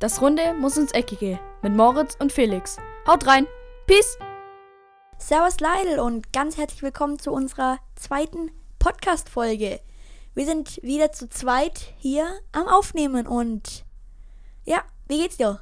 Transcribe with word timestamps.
Das 0.00 0.20
Runde 0.22 0.54
muss 0.54 0.76
ins 0.76 0.92
Eckige 0.92 1.40
mit 1.60 1.74
Moritz 1.74 2.16
und 2.20 2.32
Felix. 2.32 2.76
Haut 3.04 3.26
rein. 3.26 3.48
Peace. 3.88 4.16
Servus 5.18 5.58
Leidl 5.58 5.98
und 5.98 6.32
ganz 6.32 6.56
herzlich 6.56 6.84
willkommen 6.84 7.18
zu 7.18 7.32
unserer 7.32 7.80
zweiten 7.96 8.52
Podcast-Folge. 8.78 9.80
Wir 10.36 10.44
sind 10.46 10.80
wieder 10.84 11.10
zu 11.10 11.28
zweit 11.28 11.94
hier 11.96 12.28
am 12.52 12.68
Aufnehmen 12.68 13.26
und 13.26 13.84
ja, 14.64 14.84
wie 15.08 15.20
geht's 15.20 15.38
dir? 15.38 15.58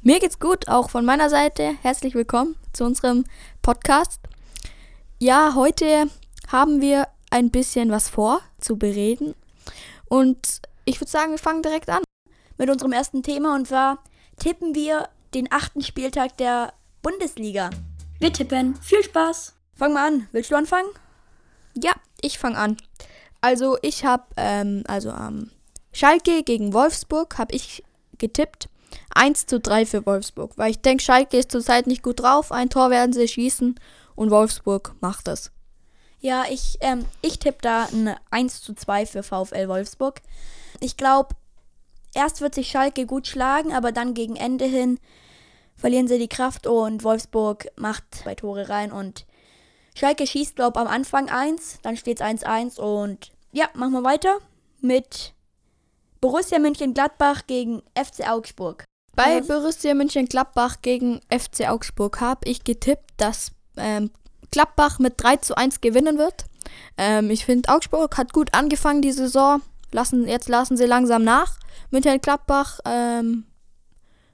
Mir 0.00 0.20
geht's 0.20 0.38
gut, 0.38 0.68
auch 0.68 0.88
von 0.88 1.04
meiner 1.04 1.28
Seite. 1.28 1.74
Herzlich 1.82 2.14
willkommen 2.14 2.54
zu 2.72 2.84
unserem 2.84 3.24
Podcast. 3.62 4.20
Ja, 5.18 5.56
heute 5.56 6.06
haben 6.52 6.80
wir 6.80 7.08
ein 7.30 7.50
bisschen 7.50 7.90
was 7.90 8.08
vor 8.08 8.42
zu 8.60 8.76
bereden 8.76 9.34
und 10.04 10.62
ich 10.84 11.00
würde 11.00 11.10
sagen, 11.10 11.32
wir 11.32 11.38
fangen 11.38 11.62
direkt 11.62 11.90
an 11.90 12.04
mit 12.58 12.70
unserem 12.70 12.92
ersten 12.92 13.22
Thema 13.22 13.54
und 13.54 13.68
zwar 13.68 13.98
tippen 14.38 14.74
wir 14.74 15.08
den 15.34 15.50
achten 15.50 15.82
Spieltag 15.82 16.36
der 16.36 16.72
Bundesliga. 17.02 17.70
Wir 18.18 18.32
tippen. 18.32 18.76
Viel 18.76 19.02
Spaß. 19.02 19.54
Fang 19.74 19.92
mal 19.94 20.06
an. 20.06 20.28
Willst 20.32 20.50
du 20.50 20.56
anfangen? 20.56 20.88
Ja, 21.74 21.92
ich 22.20 22.38
fange 22.38 22.58
an. 22.58 22.76
Also 23.40 23.76
ich 23.82 24.04
habe, 24.04 24.24
ähm, 24.36 24.84
also 24.86 25.10
am 25.10 25.38
ähm, 25.38 25.50
Schalke 25.92 26.42
gegen 26.42 26.72
Wolfsburg 26.72 27.38
habe 27.38 27.54
ich 27.54 27.82
getippt. 28.18 28.68
1 29.14 29.46
zu 29.46 29.60
3 29.60 29.86
für 29.86 30.06
Wolfsburg, 30.06 30.56
weil 30.56 30.70
ich 30.70 30.80
denke, 30.80 31.02
Schalke 31.02 31.38
ist 31.38 31.50
zurzeit 31.50 31.86
nicht 31.86 32.02
gut 32.02 32.20
drauf. 32.20 32.52
Ein 32.52 32.70
Tor 32.70 32.90
werden 32.90 33.12
sie 33.12 33.28
schießen 33.28 33.78
und 34.14 34.30
Wolfsburg 34.30 34.94
macht 35.00 35.28
das. 35.28 35.50
Ja, 36.20 36.44
ich, 36.48 36.78
ähm, 36.80 37.04
ich 37.20 37.38
tippe 37.40 37.58
da 37.62 37.88
ein 37.92 38.14
1 38.30 38.62
zu 38.62 38.74
2 38.74 39.06
für 39.06 39.22
VfL 39.22 39.68
Wolfsburg. 39.68 40.20
Ich 40.80 40.96
glaube, 40.96 41.34
erst 42.14 42.40
wird 42.40 42.54
sich 42.54 42.68
Schalke 42.68 43.06
gut 43.06 43.26
schlagen, 43.26 43.72
aber 43.72 43.92
dann 43.92 44.14
gegen 44.14 44.36
Ende 44.36 44.64
hin 44.64 44.98
verlieren 45.76 46.08
sie 46.08 46.18
die 46.18 46.28
Kraft 46.28 46.66
und 46.66 47.04
Wolfsburg 47.04 47.68
macht 47.76 48.04
zwei 48.10 48.34
Tore 48.34 48.68
rein 48.68 48.92
und 48.92 49.26
Schalke 49.94 50.26
schießt, 50.26 50.56
glaube 50.56 50.78
ich, 50.78 50.86
am 50.86 50.92
Anfang 50.92 51.28
1, 51.28 51.80
dann 51.82 51.96
steht 51.96 52.20
es 52.20 52.26
1-1 52.26 52.80
und 52.80 53.32
ja, 53.52 53.68
machen 53.74 53.92
wir 53.92 54.04
weiter 54.04 54.38
mit 54.80 55.34
Borussia 56.20 56.58
München-Gladbach 56.58 57.42
gegen 57.46 57.82
FC 57.94 58.28
Augsburg. 58.28 58.84
Bei 59.14 59.40
Borussia 59.42 59.92
München-Gladbach 59.92 60.76
gegen 60.80 61.20
FC 61.28 61.68
Augsburg 61.68 62.20
habe 62.20 62.48
ich 62.48 62.64
getippt, 62.64 63.10
dass 63.18 63.52
ähm, 63.76 64.10
Gladbach 64.50 64.98
mit 64.98 65.14
3 65.22 65.36
zu 65.36 65.56
1 65.56 65.80
gewinnen 65.80 66.16
wird. 66.16 66.44
Ähm, 66.96 67.30
ich 67.30 67.44
finde, 67.44 67.68
Augsburg 67.68 68.16
hat 68.16 68.32
gut 68.32 68.54
angefangen 68.54 69.02
die 69.02 69.12
Saison. 69.12 69.60
Lassen, 69.92 70.26
jetzt 70.26 70.48
lassen 70.48 70.76
sie 70.76 70.86
langsam 70.86 71.22
nach. 71.22 71.58
München-Gladbach 71.90 72.80
ähm, 72.84 73.44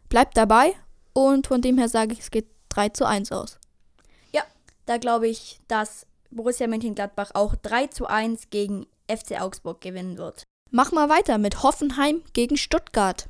bleibt 0.09 0.37
dabei. 0.37 0.75
Und 1.12 1.48
von 1.48 1.61
dem 1.61 1.78
her 1.78 1.89
sage 1.89 2.12
ich, 2.12 2.20
es 2.20 2.31
geht 2.31 2.47
3 2.70 2.91
zu 2.91 3.05
1 3.05 3.33
aus. 3.33 3.59
Ja, 4.33 4.42
da 4.87 4.98
glaube 4.98 5.28
ich, 5.28 5.61
dass 5.69 6.06
Borussia 6.31 6.67
Mönchengladbach 6.67 7.31
auch 7.34 7.55
3 7.56 7.89
zu 7.89 8.06
1 8.06 8.50
gegen 8.50 8.87
FC 9.09 9.41
Augsburg 9.41 9.81
gewinnen 9.81 10.19
wird. 10.19 10.45
Mach 10.70 10.92
mal 10.92 11.09
weiter 11.09 11.39
mit 11.39 11.62
Hoffenheim 11.62 12.22
gegen 12.34 12.56
Stuttgart. 12.56 13.28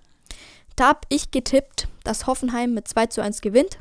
Da 0.76 0.88
habe 0.88 1.00
ich 1.08 1.30
getippt, 1.30 1.88
dass 2.04 2.26
Hoffenheim 2.26 2.74
mit 2.74 2.88
2 2.88 3.06
zu 3.06 3.22
1 3.22 3.40
gewinnt. 3.40 3.78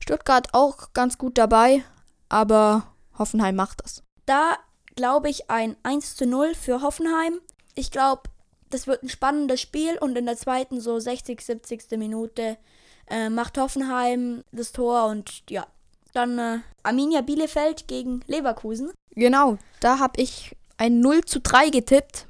Stuttgart 0.00 0.48
auch 0.52 0.92
ganz 0.94 1.18
gut 1.18 1.38
dabei, 1.38 1.84
aber 2.28 2.86
Hoffenheim 3.18 3.56
macht 3.56 3.82
das. 3.82 4.02
Da 4.26 4.56
glaube 4.96 5.28
ich 5.28 5.50
ein 5.50 5.76
1 5.82 6.16
zu 6.16 6.26
0 6.26 6.54
für 6.54 6.82
Hoffenheim. 6.82 7.40
Ich 7.78 7.92
glaube, 7.92 8.22
das 8.70 8.88
wird 8.88 9.04
ein 9.04 9.08
spannendes 9.08 9.60
Spiel 9.60 9.98
und 9.98 10.18
in 10.18 10.26
der 10.26 10.36
zweiten, 10.36 10.80
so 10.80 10.98
60, 10.98 11.40
70. 11.40 11.90
Minute 11.92 12.56
äh, 13.06 13.30
macht 13.30 13.56
Hoffenheim 13.56 14.42
das 14.50 14.72
Tor 14.72 15.06
und 15.06 15.44
ja, 15.48 15.64
dann 16.12 16.40
äh, 16.40 16.58
Arminia 16.82 17.20
Bielefeld 17.20 17.86
gegen 17.86 18.24
Leverkusen. 18.26 18.90
Genau, 19.14 19.58
da 19.78 20.00
habe 20.00 20.20
ich 20.20 20.56
ein 20.76 20.98
0 20.98 21.24
zu 21.24 21.40
3 21.40 21.70
getippt, 21.70 22.26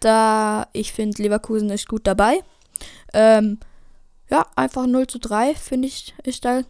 da 0.00 0.66
ich 0.72 0.92
finde, 0.92 1.22
Leverkusen 1.22 1.70
ist 1.70 1.86
gut 1.86 2.04
dabei. 2.04 2.42
Ähm, 3.14 3.60
ja, 4.28 4.46
einfach 4.56 4.88
0 4.88 5.06
zu 5.06 5.20
3 5.20 5.54
finde 5.54 5.86
ich, 5.86 6.12
ist 6.24 6.44
da, 6.44 6.62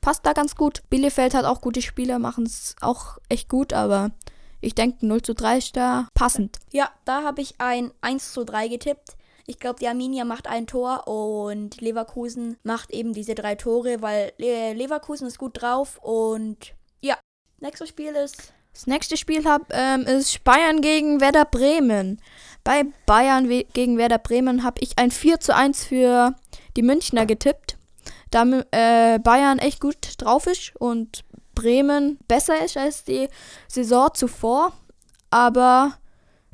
passt 0.00 0.24
da 0.24 0.32
ganz 0.32 0.56
gut. 0.56 0.82
Bielefeld 0.88 1.34
hat 1.34 1.44
auch 1.44 1.60
gute 1.60 1.82
Spieler, 1.82 2.18
machen 2.18 2.46
es 2.46 2.74
auch 2.80 3.18
echt 3.28 3.50
gut, 3.50 3.74
aber 3.74 4.12
ich 4.66 4.74
denke, 4.74 5.06
0 5.06 5.22
zu 5.22 5.34
3 5.34 5.58
ist 5.58 5.76
da 5.76 6.08
passend. 6.14 6.58
Ja, 6.72 6.90
da 7.04 7.22
habe 7.22 7.40
ich 7.40 7.54
ein 7.58 7.92
1 8.00 8.32
zu 8.32 8.44
3 8.44 8.68
getippt. 8.68 9.16
Ich 9.46 9.60
glaube, 9.60 9.78
die 9.78 9.86
Arminia 9.86 10.24
macht 10.24 10.48
ein 10.48 10.66
Tor 10.66 11.06
und 11.06 11.80
Leverkusen 11.80 12.56
macht 12.64 12.90
eben 12.90 13.14
diese 13.14 13.36
drei 13.36 13.54
Tore, 13.54 14.02
weil 14.02 14.32
Leverkusen 14.38 15.28
ist 15.28 15.38
gut 15.38 15.62
drauf 15.62 16.00
und 16.02 16.74
ja, 17.00 17.16
nächstes 17.60 17.90
Spiel 17.90 18.12
ist. 18.16 18.52
Das 18.72 18.88
nächste 18.88 19.16
Spiel 19.16 19.44
hab, 19.44 19.72
ähm, 19.72 20.02
ist 20.02 20.42
Bayern 20.42 20.80
gegen 20.80 21.20
Werder 21.20 21.44
Bremen. 21.44 22.20
Bei 22.64 22.84
Bayern 23.06 23.48
gegen 23.72 23.98
Werder 23.98 24.18
Bremen 24.18 24.64
habe 24.64 24.80
ich 24.80 24.98
ein 24.98 25.12
4 25.12 25.38
zu 25.38 25.54
1 25.54 25.84
für 25.84 26.34
die 26.76 26.82
Münchner 26.82 27.24
getippt. 27.24 27.78
Da 28.30 28.42
äh, 28.72 29.20
Bayern 29.20 29.60
echt 29.60 29.80
gut 29.80 29.96
drauf 30.18 30.48
ist 30.48 30.74
und 30.76 31.24
Bremen 31.56 32.18
besser 32.28 32.64
ist 32.64 32.76
als 32.76 33.02
die 33.02 33.28
Saison 33.66 34.10
zuvor. 34.14 34.72
Aber 35.30 35.98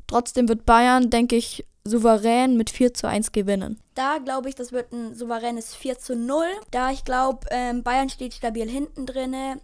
trotzdem 0.07 0.49
wird 0.49 0.65
Bayern, 0.65 1.11
denke 1.11 1.35
ich, 1.35 1.63
souverän 1.85 2.57
mit 2.57 2.71
4 2.71 2.95
zu 2.95 3.07
1 3.07 3.31
gewinnen. 3.31 3.79
Da 3.93 4.17
glaube 4.17 4.49
ich, 4.49 4.55
das 4.55 4.71
wird 4.71 4.91
ein 4.91 5.13
souveränes 5.13 5.75
4 5.75 5.99
zu 5.99 6.15
0. 6.15 6.45
Da 6.71 6.89
ich 6.89 7.03
glaube, 7.03 7.47
ähm, 7.51 7.83
Bayern 7.83 8.09
steht 8.09 8.33
stabil 8.33 8.67
hinten 8.67 9.05
drinne 9.05 9.59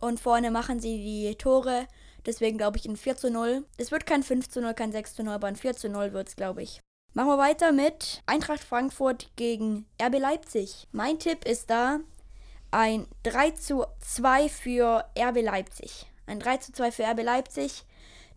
und 0.00 0.20
vorne 0.20 0.50
machen 0.50 0.78
sie 0.78 0.98
die 0.98 1.34
Tore. 1.34 1.86
Deswegen 2.24 2.58
glaube 2.58 2.78
ich 2.78 2.86
ein 2.86 2.96
4 2.96 3.16
zu 3.16 3.30
0. 3.30 3.64
Es 3.78 3.90
wird 3.90 4.06
kein 4.06 4.22
5 4.22 4.48
zu 4.48 4.60
0, 4.60 4.74
kein 4.74 4.92
6 4.92 5.16
zu 5.16 5.24
0, 5.24 5.34
aber 5.34 5.48
ein 5.48 5.56
4 5.56 5.74
zu 5.74 5.88
0 5.88 6.12
wird 6.12 6.28
es, 6.28 6.36
glaube 6.36 6.62
ich. 6.62 6.80
Machen 7.14 7.28
wir 7.28 7.38
weiter 7.38 7.72
mit 7.72 8.22
Eintracht 8.26 8.62
Frankfurt 8.62 9.28
gegen 9.36 9.86
RB 10.00 10.18
Leipzig. 10.18 10.88
Mein 10.92 11.18
Tipp 11.18 11.44
ist 11.44 11.68
da 11.68 12.00
ein 12.72 13.06
3 13.22 13.52
zu 13.52 13.84
2 14.00 14.48
für 14.48 15.04
RB 15.16 15.42
Leipzig. 15.42 16.06
Ein 16.26 16.40
3 16.40 16.56
zu 16.56 16.72
2 16.72 16.90
für 16.90 17.04
RB 17.04 17.22
Leipzig. 17.22 17.84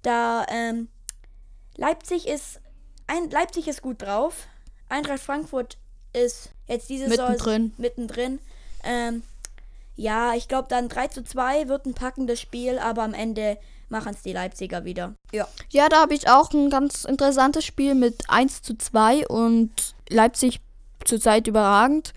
Da 0.03 0.45
ähm, 0.49 0.89
Leipzig 1.75 2.27
ist 2.27 2.59
ein, 3.07 3.29
Leipzig 3.29 3.67
ist 3.67 3.81
gut 3.81 4.01
drauf. 4.01 4.47
Eintracht 4.89 5.19
Frankfurt 5.19 5.77
ist 6.13 6.51
jetzt 6.67 6.89
diese 6.89 7.07
mittendrin. 7.07 7.37
Saison 7.37 7.71
mittendrin. 7.77 8.39
Ähm, 8.83 9.23
ja, 9.95 10.33
ich 10.35 10.47
glaube 10.47 10.67
dann 10.69 10.89
3 10.89 11.07
zu 11.07 11.23
2 11.23 11.67
wird 11.67 11.85
ein 11.85 11.93
packendes 11.93 12.39
Spiel, 12.39 12.77
aber 12.77 13.03
am 13.03 13.13
Ende 13.13 13.57
machen 13.89 14.13
es 14.13 14.21
die 14.23 14.33
Leipziger 14.33 14.83
wieder. 14.83 15.13
Ja. 15.31 15.47
Ja, 15.69 15.89
da 15.89 16.01
habe 16.01 16.13
ich 16.13 16.27
auch 16.27 16.51
ein 16.51 16.69
ganz 16.69 17.05
interessantes 17.05 17.65
Spiel 17.65 17.95
mit 17.95 18.29
1 18.29 18.61
zu 18.61 18.77
2 18.77 19.27
und 19.27 19.95
Leipzig 20.09 20.59
zurzeit 21.05 21.47
überragend. 21.47 22.13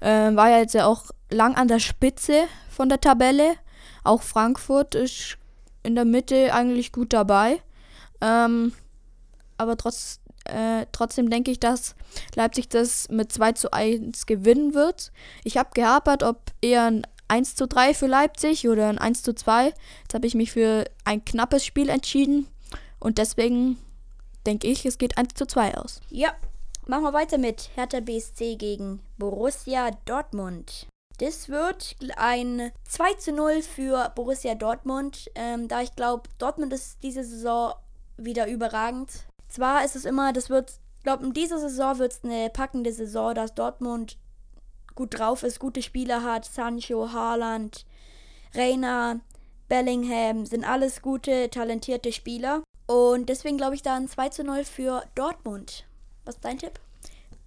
Ähm, 0.00 0.36
war 0.36 0.50
ja 0.50 0.58
jetzt 0.58 0.74
ja 0.74 0.86
auch 0.86 1.10
lang 1.32 1.56
an 1.56 1.68
der 1.68 1.80
Spitze 1.80 2.44
von 2.70 2.88
der 2.88 3.00
Tabelle. 3.00 3.54
Auch 4.04 4.22
Frankfurt 4.22 4.94
ist 4.94 5.38
in 5.82 5.94
der 5.94 6.04
Mitte 6.04 6.54
eigentlich 6.54 6.92
gut 6.92 7.12
dabei. 7.12 7.60
Ähm, 8.20 8.72
aber 9.58 9.76
trotz, 9.76 10.20
äh, 10.44 10.86
trotzdem 10.92 11.30
denke 11.30 11.50
ich, 11.50 11.60
dass 11.60 11.94
Leipzig 12.34 12.68
das 12.68 13.08
mit 13.08 13.32
2 13.32 13.52
zu 13.52 13.72
1 13.72 14.26
gewinnen 14.26 14.74
wird. 14.74 15.12
Ich 15.44 15.56
habe 15.56 15.70
gehapert, 15.74 16.22
ob 16.22 16.38
eher 16.60 16.84
ein 16.84 17.06
1 17.28 17.54
zu 17.56 17.66
3 17.66 17.94
für 17.94 18.06
Leipzig 18.06 18.68
oder 18.68 18.88
ein 18.88 18.98
1 18.98 19.22
zu 19.22 19.34
2. 19.34 19.66
Jetzt 20.02 20.14
habe 20.14 20.26
ich 20.26 20.34
mich 20.34 20.52
für 20.52 20.84
ein 21.04 21.24
knappes 21.24 21.64
Spiel 21.64 21.88
entschieden. 21.88 22.46
Und 23.00 23.18
deswegen 23.18 23.78
denke 24.46 24.68
ich, 24.68 24.84
es 24.84 24.98
geht 24.98 25.16
1 25.18 25.34
zu 25.34 25.46
2 25.46 25.78
aus. 25.78 26.00
Ja, 26.10 26.34
machen 26.86 27.04
wir 27.04 27.12
weiter 27.12 27.38
mit 27.38 27.70
Hertha 27.74 28.00
BSC 28.00 28.56
gegen 28.56 29.00
Borussia 29.18 29.90
Dortmund. 30.04 30.86
Das 31.22 31.48
wird 31.48 31.94
ein 32.16 32.72
2 32.82 33.14
zu 33.14 33.30
0 33.30 33.62
für 33.62 34.10
Borussia 34.16 34.56
Dortmund, 34.56 35.30
ähm, 35.36 35.68
da 35.68 35.80
ich 35.80 35.94
glaube, 35.94 36.28
Dortmund 36.38 36.72
ist 36.72 37.00
diese 37.04 37.22
Saison 37.22 37.74
wieder 38.16 38.48
überragend. 38.48 39.08
Zwar 39.48 39.84
ist 39.84 39.94
es 39.94 40.04
immer, 40.04 40.32
das 40.32 40.50
wird, 40.50 40.72
glaube 41.04 41.24
in 41.24 41.32
dieser 41.32 41.60
Saison 41.60 42.00
wird 42.00 42.10
es 42.10 42.24
eine 42.24 42.50
packende 42.50 42.92
Saison, 42.92 43.36
dass 43.36 43.54
Dortmund 43.54 44.18
gut 44.96 45.16
drauf 45.16 45.44
ist, 45.44 45.60
gute 45.60 45.80
Spieler 45.80 46.24
hat, 46.24 46.44
Sancho, 46.44 47.12
Haaland, 47.12 47.86
Reina, 48.52 49.20
Bellingham, 49.68 50.44
sind 50.44 50.64
alles 50.64 51.02
gute, 51.02 51.50
talentierte 51.50 52.12
Spieler. 52.12 52.64
Und 52.88 53.28
deswegen 53.28 53.58
glaube 53.58 53.76
ich 53.76 53.82
da 53.82 53.94
ein 53.94 54.08
2 54.08 54.28
zu 54.30 54.42
0 54.42 54.64
für 54.64 55.04
Dortmund. 55.14 55.86
Was 56.24 56.34
ist 56.34 56.44
dein 56.44 56.58
Tipp? 56.58 56.80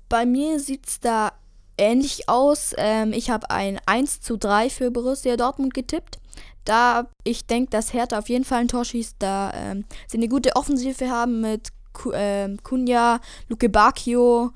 Bei 0.07 0.25
mir 0.25 0.61
sieht 0.61 0.87
es 0.87 1.01
da 1.01 1.33
ähnlich 1.77 2.29
aus. 2.29 2.73
Ähm, 2.77 3.13
ich 3.13 3.29
habe 3.29 3.49
ein 3.49 3.79
1 3.85 4.21
zu 4.21 4.37
3 4.37 4.69
für 4.69 4.91
Borussia 4.91 5.35
Dortmund 5.37 5.73
getippt. 5.73 6.19
Da 6.63 7.07
ich 7.23 7.45
denke, 7.45 7.69
dass 7.69 7.93
Hertha 7.93 8.17
auf 8.17 8.29
jeden 8.29 8.43
Fall 8.43 8.61
ein 8.61 8.67
Tor 8.67 8.85
schießt, 8.85 9.17
da 9.19 9.51
ähm, 9.53 9.85
sie 10.07 10.17
eine 10.17 10.27
gute 10.27 10.55
Offensive 10.55 11.09
haben 11.09 11.41
mit 11.41 11.69
ähm, 12.13 12.61
Kunja, 12.63 13.19
Luke 13.49 13.69
Bacchio 13.69 14.51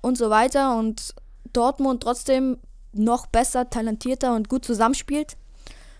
und 0.00 0.16
so 0.16 0.30
weiter. 0.30 0.76
Und 0.76 1.14
Dortmund 1.52 2.02
trotzdem 2.02 2.58
noch 2.92 3.26
besser, 3.26 3.68
talentierter 3.68 4.34
und 4.34 4.48
gut 4.48 4.64
zusammenspielt. 4.64 5.36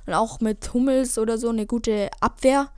Und 0.07 0.15
auch 0.15 0.41
mit 0.41 0.73
Hummels 0.73 1.19
oder 1.19 1.39
so 1.39 1.51
eine 1.51 1.67
gute 1.67 2.11
Abwehr 2.21 2.71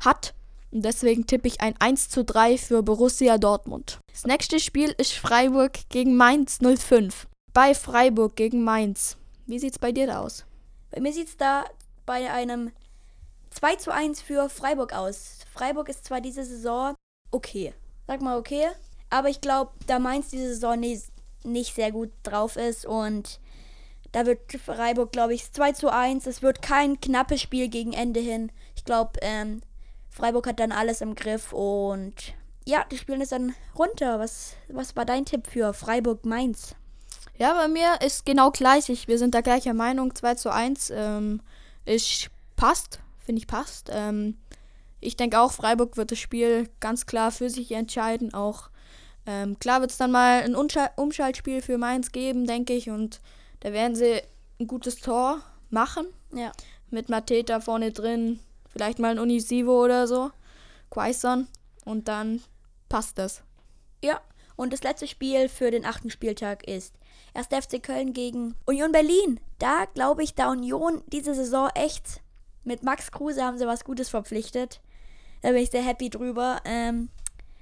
hat. 0.00 0.34
Und 0.72 0.82
deswegen 0.84 1.26
tippe 1.26 1.48
ich 1.48 1.60
ein 1.60 1.74
1 1.78 2.10
zu 2.10 2.24
3 2.24 2.56
für 2.56 2.82
Borussia 2.82 3.38
Dortmund. 3.38 3.98
Das 4.12 4.24
nächste 4.24 4.60
Spiel 4.60 4.94
ist 4.98 5.12
Freiburg 5.12 5.78
gegen 5.88 6.16
Mainz 6.16 6.58
05. 6.60 7.26
Bei 7.52 7.74
Freiburg 7.74 8.36
gegen 8.36 8.62
Mainz. 8.62 9.16
Wie 9.46 9.58
sieht 9.58 9.72
es 9.72 9.78
bei 9.78 9.90
dir 9.90 10.06
da 10.06 10.20
aus? 10.20 10.44
Bei 10.90 11.00
mir 11.00 11.12
sieht 11.12 11.28
es 11.28 11.36
da 11.36 11.64
bei 12.06 12.30
einem 12.30 12.70
2 13.50 13.76
zu 13.76 13.92
1 13.92 14.22
für 14.22 14.48
Freiburg 14.48 14.92
aus. 14.92 15.38
Freiburg 15.52 15.88
ist 15.88 16.04
zwar 16.04 16.20
diese 16.20 16.44
Saison 16.44 16.94
okay. 17.32 17.74
Sag 18.06 18.22
mal 18.22 18.38
okay. 18.38 18.68
Aber 19.10 19.28
ich 19.28 19.40
glaube, 19.40 19.72
da 19.88 19.98
Mainz 19.98 20.28
diese 20.30 20.48
Saison 20.54 20.78
nicht, 20.78 21.06
nicht 21.42 21.74
sehr 21.74 21.90
gut 21.90 22.10
drauf 22.22 22.56
ist 22.56 22.86
und 22.86 23.40
da 24.12 24.26
wird 24.26 24.40
Freiburg, 24.52 25.12
glaube 25.12 25.34
ich, 25.34 25.52
2 25.52 25.72
zu 25.72 25.92
1. 25.92 26.26
Es 26.26 26.42
wird 26.42 26.62
kein 26.62 27.00
knappes 27.00 27.40
Spiel 27.40 27.68
gegen 27.68 27.92
Ende 27.92 28.20
hin. 28.20 28.50
Ich 28.76 28.84
glaube, 28.84 29.12
ähm, 29.22 29.62
Freiburg 30.10 30.46
hat 30.46 30.60
dann 30.60 30.72
alles 30.72 31.00
im 31.00 31.14
Griff 31.14 31.52
und 31.52 32.34
ja, 32.66 32.84
die 32.90 32.98
spielen 32.98 33.20
es 33.20 33.30
dann 33.30 33.54
runter. 33.78 34.18
Was, 34.18 34.54
was 34.68 34.94
war 34.96 35.04
dein 35.04 35.24
Tipp 35.24 35.46
für 35.46 35.72
Freiburg-Mainz? 35.72 36.74
Ja, 37.38 37.54
bei 37.54 37.68
mir 37.68 38.00
ist 38.04 38.26
genau 38.26 38.50
gleich. 38.50 38.88
Ich, 38.90 39.08
wir 39.08 39.18
sind 39.18 39.34
da 39.34 39.40
gleicher 39.40 39.72
Meinung. 39.72 40.14
2 40.14 40.34
zu 40.34 40.52
1 40.52 40.90
ähm, 40.94 41.40
ist, 41.86 42.28
passt, 42.56 43.00
finde 43.24 43.40
ich 43.40 43.46
passt. 43.46 43.88
Ähm, 43.92 44.36
ich 45.00 45.16
denke 45.16 45.40
auch, 45.40 45.52
Freiburg 45.52 45.96
wird 45.96 46.12
das 46.12 46.18
Spiel 46.18 46.68
ganz 46.80 47.06
klar 47.06 47.30
für 47.30 47.48
sich 47.48 47.72
entscheiden. 47.72 48.34
Auch 48.34 48.68
ähm, 49.26 49.58
klar 49.58 49.80
wird 49.80 49.90
es 49.90 49.96
dann 49.96 50.10
mal 50.10 50.42
ein 50.42 50.54
Umschal 50.54 50.90
Umschaltspiel 50.96 51.62
für 51.62 51.78
Mainz 51.78 52.12
geben, 52.12 52.46
denke 52.46 52.74
ich. 52.74 52.90
Und 52.90 53.20
da 53.60 53.72
werden 53.72 53.94
sie 53.94 54.20
ein 54.58 54.66
gutes 54.66 54.96
Tor 54.96 55.40
machen. 55.70 56.06
Ja. 56.34 56.52
Mit 56.90 57.08
Mateta 57.08 57.60
vorne 57.60 57.92
drin, 57.92 58.40
vielleicht 58.70 58.98
mal 58.98 59.10
ein 59.10 59.18
Unisivo 59.18 59.84
oder 59.84 60.06
so. 60.06 60.30
Quaison. 60.90 61.48
Und 61.84 62.08
dann 62.08 62.42
passt 62.88 63.18
das. 63.18 63.42
Ja, 64.02 64.20
und 64.56 64.72
das 64.72 64.82
letzte 64.82 65.06
Spiel 65.06 65.48
für 65.48 65.70
den 65.70 65.84
achten 65.84 66.10
Spieltag 66.10 66.66
ist 66.68 66.94
erst 67.34 67.54
FC 67.54 67.82
Köln 67.82 68.12
gegen 68.12 68.54
Union 68.66 68.92
Berlin. 68.92 69.40
Da 69.58 69.86
glaube 69.94 70.22
ich, 70.22 70.34
da 70.34 70.50
Union 70.50 71.02
diese 71.06 71.34
Saison 71.34 71.70
echt 71.74 72.20
mit 72.64 72.82
Max 72.82 73.10
Kruse 73.10 73.42
haben 73.42 73.58
sie 73.58 73.66
was 73.66 73.84
Gutes 73.84 74.10
verpflichtet. 74.10 74.80
Da 75.42 75.50
bin 75.50 75.62
ich 75.62 75.70
sehr 75.70 75.82
happy 75.82 76.10
drüber. 76.10 76.60
Ähm, 76.64 77.08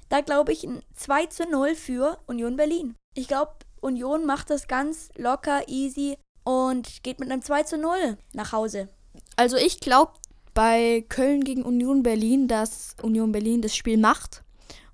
da 0.08 0.20
glaube 0.20 0.52
ich 0.52 0.64
ein 0.64 0.82
2 0.94 1.26
zu 1.26 1.48
0 1.48 1.74
für 1.74 2.18
Union 2.26 2.56
Berlin. 2.56 2.96
Ich 3.14 3.28
glaube, 3.28 3.52
Union 3.80 4.26
macht 4.26 4.50
das 4.50 4.66
ganz 4.66 5.10
locker, 5.16 5.68
easy 5.68 6.16
und 6.44 7.02
geht 7.04 7.20
mit 7.20 7.30
einem 7.30 7.42
2 7.42 7.62
zu 7.62 7.78
0 7.78 8.18
nach 8.32 8.52
Hause. 8.52 8.88
Also 9.36 9.56
ich 9.56 9.80
glaube 9.80 10.12
bei 10.58 11.04
Köln 11.08 11.44
gegen 11.44 11.62
Union 11.62 12.02
Berlin, 12.02 12.48
dass 12.48 12.96
Union 13.00 13.30
Berlin 13.30 13.62
das 13.62 13.76
Spiel 13.76 13.96
macht 13.96 14.42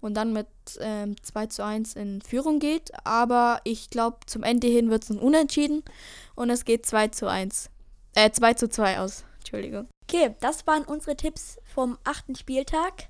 und 0.03 0.13
dann 0.13 0.35
mit 0.35 0.47
ähm, 0.79 1.17
2 1.23 1.47
zu 1.47 1.65
1 1.65 1.95
in 1.95 2.21
Führung 2.21 2.59
geht. 2.59 2.93
Aber 3.07 3.63
ich 3.65 3.89
glaube, 3.89 4.19
zum 4.27 4.43
Ende 4.43 4.67
hin 4.67 4.91
wird 4.91 5.05
es 5.05 5.09
ein 5.09 5.19
Unentschieden 5.19 5.83
und 6.35 6.51
es 6.51 6.67
geht 6.67 6.85
2 6.85 7.09
zu 7.09 7.29
1. 7.29 7.71
Äh, 8.15 8.31
2 8.31 8.53
zu 8.53 8.69
2 8.69 9.01
aus. 9.01 9.25
Entschuldigung. 9.39 9.89
Okay, 10.03 10.35
das 10.41 10.67
waren 10.67 10.85
unsere 10.85 11.17
Tipps 11.17 11.57
vom 11.65 11.97
achten 12.05 12.37
Spieltag. 12.37 13.09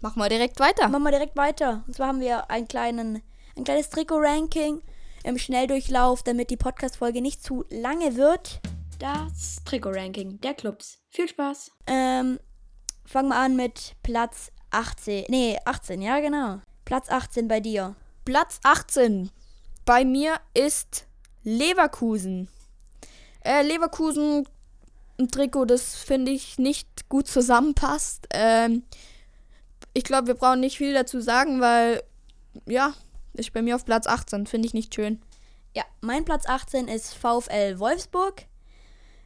Machen 0.00 0.18
wir 0.18 0.30
direkt 0.30 0.60
weiter. 0.60 0.88
Machen 0.88 1.02
wir 1.02 1.10
direkt 1.10 1.36
weiter. 1.36 1.84
Und 1.86 1.94
zwar 1.94 2.08
haben 2.08 2.20
wir 2.20 2.50
einen 2.50 2.68
kleinen, 2.68 3.20
ein 3.54 3.64
kleines 3.64 3.90
Trikot-Ranking 3.90 4.80
im 5.24 5.36
Schnelldurchlauf, 5.36 6.22
damit 6.22 6.48
die 6.48 6.56
Podcast-Folge 6.56 7.20
nicht 7.20 7.44
zu 7.44 7.66
lange 7.68 8.16
wird. 8.16 8.62
Das 9.02 9.56
Trikot-Ranking 9.64 10.40
der 10.42 10.54
Clubs. 10.54 11.00
Viel 11.08 11.26
Spaß. 11.26 11.72
Ähm, 11.88 12.38
fangen 13.04 13.30
wir 13.30 13.34
an 13.34 13.56
mit 13.56 13.96
Platz 14.04 14.52
18. 14.70 15.24
Nee, 15.28 15.58
18, 15.64 16.00
ja 16.00 16.20
genau. 16.20 16.60
Platz 16.84 17.10
18 17.10 17.48
bei 17.48 17.58
dir. 17.58 17.96
Platz 18.24 18.60
18 18.62 19.32
bei 19.84 20.04
mir 20.04 20.36
ist 20.54 21.08
Leverkusen. 21.42 22.46
Äh, 23.44 23.62
Leverkusen 23.62 24.46
ein 25.18 25.28
Trikot, 25.32 25.64
das 25.64 25.96
finde 25.96 26.30
ich 26.30 26.60
nicht 26.60 27.08
gut 27.08 27.26
zusammenpasst. 27.26 28.28
Ähm, 28.30 28.84
ich 29.94 30.04
glaube, 30.04 30.28
wir 30.28 30.34
brauchen 30.34 30.60
nicht 30.60 30.78
viel 30.78 30.94
dazu 30.94 31.20
sagen, 31.20 31.60
weil 31.60 32.04
ja, 32.66 32.94
ist 33.32 33.52
bei 33.52 33.62
mir 33.62 33.74
auf 33.74 33.84
Platz 33.84 34.06
18, 34.06 34.46
finde 34.46 34.66
ich 34.66 34.74
nicht 34.74 34.94
schön. 34.94 35.20
Ja, 35.74 35.82
mein 36.02 36.24
Platz 36.24 36.46
18 36.46 36.86
ist 36.86 37.14
VfL 37.14 37.80
Wolfsburg. 37.80 38.46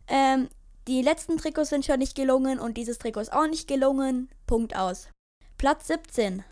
Ähm, 0.09 0.49
die 0.89 1.03
letzten 1.03 1.37
Trikots 1.37 1.71
sind 1.71 1.85
schon 1.85 1.99
nicht 1.99 2.15
gelungen 2.15 2.59
und 2.59 2.77
dieses 2.77 2.99
Trikot 2.99 3.21
ist 3.21 3.33
auch 3.33 3.49
nicht 3.49 3.67
gelungen. 3.67 4.29
Punkt 4.47 4.77
aus. 4.77 5.09
Platz 5.59 5.89
17. 5.89 6.45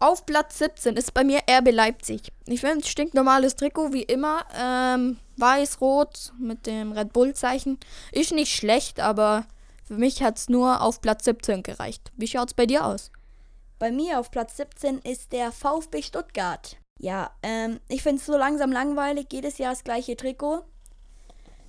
Auf 0.00 0.26
Platz 0.26 0.58
17 0.58 0.96
ist 0.96 1.14
bei 1.14 1.22
mir 1.22 1.40
RB 1.48 1.70
Leipzig. 1.70 2.32
Ich 2.46 2.60
finde 2.60 2.78
ein 2.78 2.82
stinknormales 2.82 3.54
Trikot, 3.54 3.92
wie 3.92 4.02
immer. 4.02 4.44
Ähm, 4.56 5.18
Weiß-Rot 5.36 6.32
mit 6.38 6.66
dem 6.66 6.92
Red 6.92 7.12
Bull-Zeichen. 7.12 7.78
Ist 8.10 8.32
nicht 8.32 8.54
schlecht, 8.54 8.98
aber 8.98 9.46
für 9.84 9.94
mich 9.94 10.22
hat 10.22 10.38
es 10.38 10.48
nur 10.48 10.80
auf 10.80 11.00
Platz 11.00 11.24
17 11.24 11.62
gereicht. 11.62 12.10
Wie 12.16 12.26
schaut 12.26 12.48
es 12.48 12.54
bei 12.54 12.66
dir 12.66 12.86
aus? 12.86 13.12
Bei 13.78 13.92
mir 13.92 14.18
auf 14.18 14.30
Platz 14.30 14.56
17 14.56 15.00
ist 15.00 15.32
der 15.32 15.52
VfB 15.52 16.02
Stuttgart. 16.02 16.78
Ja, 16.98 17.30
ähm, 17.42 17.80
ich 17.88 18.02
finde 18.02 18.20
es 18.20 18.26
so 18.26 18.36
langsam 18.36 18.72
langweilig, 18.72 19.26
jedes 19.32 19.58
Jahr 19.58 19.72
das 19.72 19.84
gleiche 19.84 20.16
Trikot. 20.16 20.64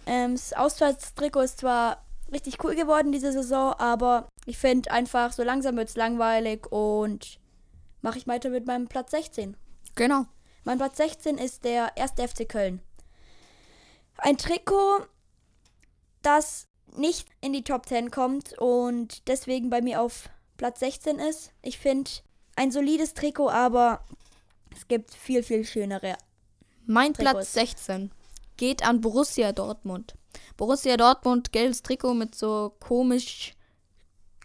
Ähm, 0.05 0.33
das 0.33 0.53
Auswärtstrikot 0.53 1.41
ist 1.41 1.59
zwar 1.59 2.03
richtig 2.31 2.63
cool 2.63 2.75
geworden 2.75 3.11
diese 3.11 3.31
Saison, 3.31 3.73
aber 3.73 4.27
ich 4.45 4.57
finde 4.57 4.91
einfach, 4.91 5.31
so 5.31 5.43
langsam 5.43 5.77
wird 5.77 5.89
es 5.89 5.95
langweilig 5.95 6.71
und 6.71 7.39
mache 8.01 8.17
ich 8.17 8.27
weiter 8.27 8.49
mit 8.49 8.65
meinem 8.65 8.87
Platz 8.87 9.11
16. 9.11 9.55
Genau. 9.95 10.25
Mein 10.63 10.77
Platz 10.77 10.97
16 10.97 11.37
ist 11.37 11.63
der 11.63 11.97
1. 11.97 12.13
FC 12.13 12.47
Köln. 12.47 12.81
Ein 14.17 14.37
Trikot, 14.37 15.05
das 16.21 16.67
nicht 16.95 17.27
in 17.41 17.53
die 17.53 17.63
Top 17.63 17.87
10 17.87 18.11
kommt 18.11 18.57
und 18.59 19.27
deswegen 19.27 19.69
bei 19.69 19.81
mir 19.81 20.01
auf 20.01 20.29
Platz 20.57 20.79
16 20.79 21.19
ist. 21.19 21.51
Ich 21.61 21.77
finde 21.77 22.09
ein 22.55 22.71
solides 22.71 23.13
Trikot, 23.13 23.49
aber 23.49 24.03
es 24.75 24.87
gibt 24.87 25.13
viel, 25.13 25.43
viel 25.43 25.65
schönere. 25.65 26.15
Mein 26.85 27.13
Trikots. 27.13 27.53
Platz 27.53 27.53
16 27.53 28.11
geht 28.57 28.83
an 28.83 29.01
Borussia 29.01 29.51
Dortmund. 29.51 30.15
Borussia 30.57 30.97
Dortmund, 30.97 31.51
gelbes 31.51 31.83
Trikot 31.83 32.13
mit 32.13 32.35
so 32.35 32.75
komisch 32.79 33.53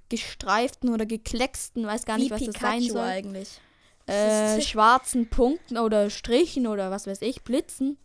gestreiften 0.08 0.92
oder 0.92 1.06
geklecksten, 1.06 1.86
weiß 1.86 2.06
gar 2.06 2.18
nicht, 2.18 2.30
was 2.30 2.42
das 2.42 2.54
sein 2.60 2.82
soll. 2.82 3.00
eigentlich. 3.00 3.60
Äh, 4.06 4.60
schwarzen 4.62 5.28
Punkten 5.28 5.76
oder 5.76 6.08
Strichen 6.10 6.66
oder 6.66 6.90
was 6.90 7.06
weiß 7.06 7.22
ich, 7.22 7.42
Blitzen. 7.42 7.98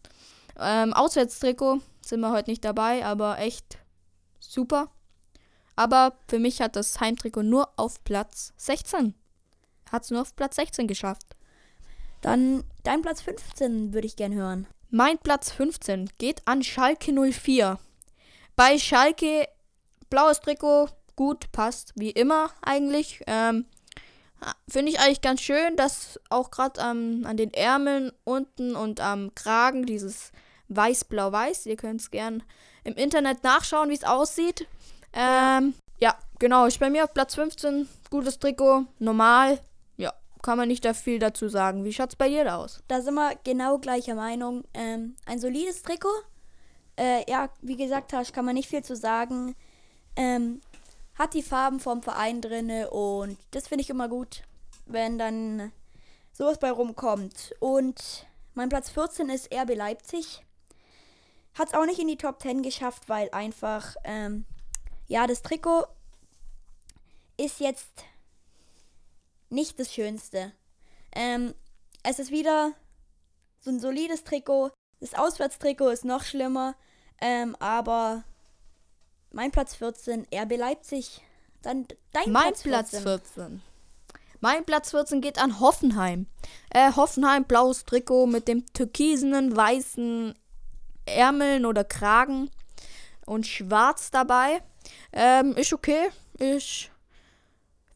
Ähm, 0.60 0.94
Auswärtstrikot 0.94 1.80
sind 2.02 2.20
wir 2.20 2.32
heute 2.32 2.50
nicht 2.50 2.66
dabei, 2.66 3.06
aber 3.06 3.40
echt 3.40 3.80
super. 4.40 4.90
Aber 5.76 6.14
für 6.28 6.40
mich 6.40 6.62
hat 6.62 6.76
das 6.76 7.00
Heimtrikot 7.00 7.44
nur 7.44 7.70
auf 7.78 8.04
Platz 8.04 8.54
16. 8.58 9.16
Hat 9.92 10.04
es 10.04 10.12
nur 10.12 10.22
auf 10.22 10.36
Platz 10.36 10.58
16 10.58 10.88
geschafft. 10.88 11.36
Dann 12.22 12.64
dein 12.84 13.02
Platz 13.02 13.22
15 13.22 13.94
würde 13.94 14.08
ich 14.08 14.16
gern 14.16 14.34
hören. 14.34 14.68
Mein 14.96 15.18
Platz 15.18 15.50
15 15.50 16.12
geht 16.20 16.44
an 16.46 16.62
Schalke 16.62 17.12
04. 17.12 17.80
Bei 18.56 18.78
Schalke 18.78 19.48
blaues 20.12 20.40
Trikot, 20.40 20.90
gut, 21.16 21.52
passt 21.52 21.94
wie 21.96 22.12
immer 22.12 22.52
eigentlich. 22.62 23.24
Ähm, 23.26 23.66
Finde 24.70 24.92
ich 24.92 25.00
eigentlich 25.00 25.22
ganz 25.22 25.42
schön, 25.42 25.76
dass 25.78 26.20
auch 26.30 26.52
gerade 26.52 26.80
ähm, 26.80 27.26
an 27.26 27.38
den 27.38 27.52
Ärmeln 27.56 28.12
unten 28.24 28.76
und 28.76 29.00
am 29.00 29.34
Kragen 29.34 29.88
dieses 29.88 30.32
weiß-blau-weiß. 30.68 31.66
Ihr 31.66 31.76
könnt 31.76 32.02
es 32.02 32.12
gern 32.12 32.44
im 32.84 32.94
Internet 32.94 33.44
nachschauen, 33.44 33.90
wie 33.90 33.96
es 33.96 34.04
aussieht. 34.04 34.68
Ähm, 35.12 35.74
ja, 35.98 36.16
genau. 36.38 36.68
Ich 36.68 36.78
bei 36.78 36.92
mir 36.92 37.06
auf 37.06 37.16
Platz 37.16 37.34
15. 37.34 37.90
Gutes 38.12 38.38
Trikot, 38.38 38.86
normal. 39.00 39.60
Kann 40.44 40.58
man 40.58 40.68
nicht 40.68 40.84
da 40.84 40.94
viel 40.94 41.20
dazu 41.20 41.48
sagen. 41.48 41.86
Wie 41.86 41.94
schaut's 41.94 42.18
bei 42.18 42.28
dir 42.28 42.56
aus? 42.56 42.84
Da 42.90 43.02
sind 43.02 43.16
wir 43.16 43.34
genau 43.46 43.80
gleicher 43.80 44.14
Meinung. 44.14 44.66
Ähm, 44.74 45.16
ein 45.26 45.40
solides 45.40 45.82
Trikot. 45.84 46.10
Äh, 47.00 47.30
ja, 47.32 47.50
wie 47.62 47.78
gesagt 47.78 48.12
hast, 48.12 48.34
kann 48.34 48.44
man 48.44 48.54
nicht 48.54 48.70
viel 48.70 48.84
zu 48.84 48.96
sagen. 48.96 49.56
Ähm, 50.18 50.62
hat 51.16 51.34
die 51.34 51.44
Farben 51.44 51.80
vom 51.80 52.04
Verein 52.04 52.42
drinne 52.42 52.90
und 52.90 53.38
das 53.52 53.70
finde 53.70 53.84
ich 53.84 53.90
immer 53.90 54.10
gut, 54.10 54.44
wenn 54.86 55.18
dann 55.18 55.72
sowas 56.34 56.60
bei 56.60 56.72
rumkommt. 56.72 57.56
Und 57.62 58.28
mein 58.54 58.70
Platz 58.70 58.90
14 58.90 59.30
ist 59.30 59.54
RB 59.54 59.76
Leipzig. 59.76 60.44
Hat 61.58 61.70
es 61.70 61.74
auch 61.74 61.86
nicht 61.86 62.00
in 62.00 62.08
die 62.10 62.18
Top 62.18 62.42
10 62.42 62.64
geschafft, 62.64 63.08
weil 63.08 63.30
einfach, 63.32 63.96
ähm, 64.04 64.44
ja, 65.08 65.26
das 65.26 65.42
Trikot 65.42 65.86
ist 67.38 67.62
jetzt 67.62 68.04
nicht 69.54 69.80
das 69.80 69.94
Schönste. 69.94 70.52
Ähm, 71.16 71.54
es 72.04 72.20
ist 72.20 72.32
wieder 72.32 72.74
so 73.62 73.70
ein 73.70 73.80
solides 73.80 74.24
Trikot, 74.24 74.72
Das 75.00 75.14
Auswärtstrikot 75.14 75.90
ist 75.90 76.06
noch 76.06 76.24
schlimmer, 76.24 76.76
ähm, 77.22 77.56
aber 77.60 78.24
mein 79.32 79.52
Platz 79.52 79.76
14, 79.76 80.28
RB 80.34 80.58
Leipzig. 80.58 81.22
Dann 81.62 81.88
dein 82.12 82.32
mein 82.32 82.54
Platz 82.54 82.64
14. 82.64 83.04
Platz 83.04 83.32
14. 83.32 83.62
Mein 84.42 84.66
Platz 84.66 84.92
14 84.92 85.22
geht 85.22 85.40
an 85.40 85.62
Hoffenheim. 85.62 86.28
Äh, 86.70 86.92
Hoffenheim, 86.94 87.46
blaues 87.46 87.86
Trikot 87.86 88.28
mit 88.28 88.50
dem 88.50 88.66
türkisenen, 88.74 89.56
weißen 89.56 90.38
Ärmeln 91.06 91.66
oder 91.66 91.86
Kragen 91.86 92.50
und 93.26 93.48
schwarz 93.48 94.12
dabei. 94.12 94.62
Ähm, 95.14 95.56
ist 95.56 95.72
okay. 95.72 96.10
Ich, 96.40 96.92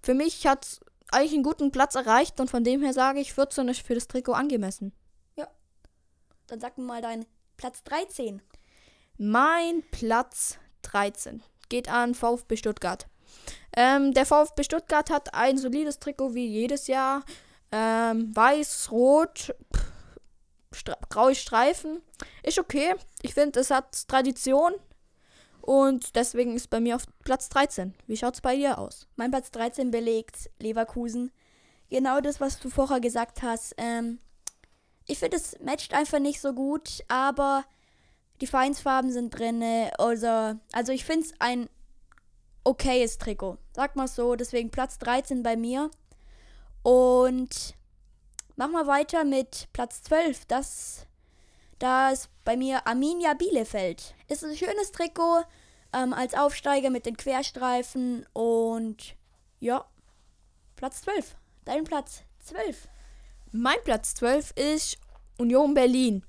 für 0.01 0.13
mich 0.13 0.47
hat 0.47 0.63
es 0.63 0.79
eigentlich 1.11 1.33
einen 1.33 1.43
guten 1.43 1.71
Platz 1.71 1.95
erreicht 1.95 2.39
und 2.39 2.49
von 2.49 2.63
dem 2.63 2.81
her 2.81 2.93
sage 2.93 3.19
ich, 3.19 3.33
14 3.33 3.67
ist 3.69 3.81
für 3.81 3.95
das 3.95 4.07
Trikot 4.07 4.33
angemessen. 4.33 4.93
Dann 6.47 6.61
sag 6.61 6.77
mir 6.77 6.85
mal 6.85 7.01
dein 7.01 7.25
Platz 7.57 7.83
13. 7.83 8.41
Mein 9.17 9.83
Platz 9.91 10.57
13 10.83 11.43
geht 11.69 11.89
an 11.89 12.15
VfB 12.15 12.55
Stuttgart. 12.55 13.07
Ähm, 13.75 14.13
der 14.13 14.25
VfB 14.25 14.63
Stuttgart 14.63 15.09
hat 15.09 15.33
ein 15.33 15.57
solides 15.57 15.99
Trikot 15.99 16.33
wie 16.33 16.47
jedes 16.47 16.87
Jahr. 16.87 17.23
Ähm, 17.71 18.33
weiß, 18.33 18.91
rot, 18.91 19.53
stra 20.71 20.97
graue 21.09 21.35
Streifen. 21.35 22.01
Ist 22.43 22.59
okay. 22.59 22.95
Ich 23.21 23.33
finde, 23.33 23.59
es 23.59 23.69
hat 23.69 24.07
Tradition. 24.07 24.73
Und 25.67 26.15
deswegen 26.15 26.55
ist 26.55 26.69
bei 26.69 26.79
mir 26.79 26.95
auf 26.95 27.03
Platz 27.25 27.49
13. 27.49 27.93
Wie 28.07 28.15
schaut 28.15 28.35
es 28.35 28.41
bei 28.41 28.55
dir 28.55 28.77
aus? 28.77 29.05
Mein 29.17 29.31
Platz 29.31 29.51
13 29.51 29.91
belegt 29.91 30.49
Leverkusen. 30.59 31.29
Genau 31.89 32.21
das, 32.21 32.39
was 32.39 32.57
du 32.57 32.69
vorher 32.69 33.01
gesagt 33.01 33.43
hast. 33.43 33.75
Ähm, 33.75 34.19
ich 35.07 35.19
finde, 35.19 35.35
es 35.35 35.59
matcht 35.59 35.93
einfach 35.93 36.19
nicht 36.19 36.39
so 36.39 36.53
gut, 36.53 37.03
aber 37.09 37.65
die 38.39 38.47
Vereinsfarben 38.47 39.11
sind 39.11 39.37
drin. 39.37 39.61
Also, 39.97 40.57
also 40.71 40.93
ich 40.93 41.03
finde 41.03 41.25
es 41.25 41.33
ein 41.39 41.67
okayes 42.63 43.17
Trikot. 43.17 43.57
Sag 43.75 43.97
mal 43.97 44.07
so, 44.07 44.37
deswegen 44.37 44.71
Platz 44.71 44.97
13 44.99 45.43
bei 45.43 45.57
mir. 45.57 45.91
Und 46.81 47.75
machen 48.55 48.71
wir 48.71 48.87
weiter 48.87 49.25
mit 49.25 49.67
Platz 49.73 50.01
12. 50.03 50.45
Das, 50.45 51.07
da 51.77 52.11
ist 52.11 52.29
bei 52.47 52.55
mir 52.55 52.87
Arminia 52.87 53.33
Bielefeld. 53.33 54.15
Ist 54.29 54.45
ein 54.45 54.55
schönes 54.55 54.93
Trikot 54.93 55.43
ähm, 55.91 56.13
als 56.13 56.33
Aufsteiger 56.33 56.89
mit 56.89 57.05
den 57.05 57.17
Querstreifen. 57.17 58.25
Und 58.31 59.17
ja, 59.59 59.85
Platz 60.77 61.01
12. 61.01 61.35
Dein 61.65 61.83
Platz 61.83 62.23
12. 62.45 62.87
Mein 63.51 63.75
Platz 63.83 64.15
12 64.15 64.53
ist 64.55 64.97
Union 65.37 65.73
Berlin. 65.73 66.23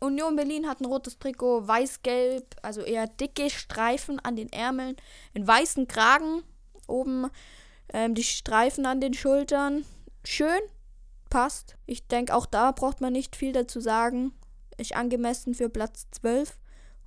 Union 0.00 0.36
Berlin 0.36 0.68
hat 0.68 0.82
ein 0.82 0.84
rotes 0.84 1.18
Trikot, 1.18 1.66
weiß-gelb, 1.66 2.44
also 2.60 2.82
eher 2.82 3.06
dicke 3.06 3.48
Streifen 3.48 4.20
an 4.20 4.36
den 4.36 4.52
Ärmeln, 4.52 4.96
einen 5.34 5.46
weißen 5.46 5.88
Kragen, 5.88 6.42
oben 6.86 7.30
ähm, 7.90 8.14
die 8.14 8.22
Streifen 8.22 8.84
an 8.84 9.00
den 9.00 9.14
Schultern. 9.14 9.86
Schön, 10.24 10.60
passt. 11.30 11.76
Ich 11.86 12.06
denke, 12.06 12.34
auch 12.34 12.44
da 12.44 12.70
braucht 12.72 13.00
man 13.00 13.14
nicht 13.14 13.34
viel 13.34 13.54
dazu 13.54 13.80
sagen. 13.80 14.34
Ist 14.76 14.94
angemessen 14.94 15.54
für 15.54 15.68
Platz 15.68 16.06
12 16.12 16.58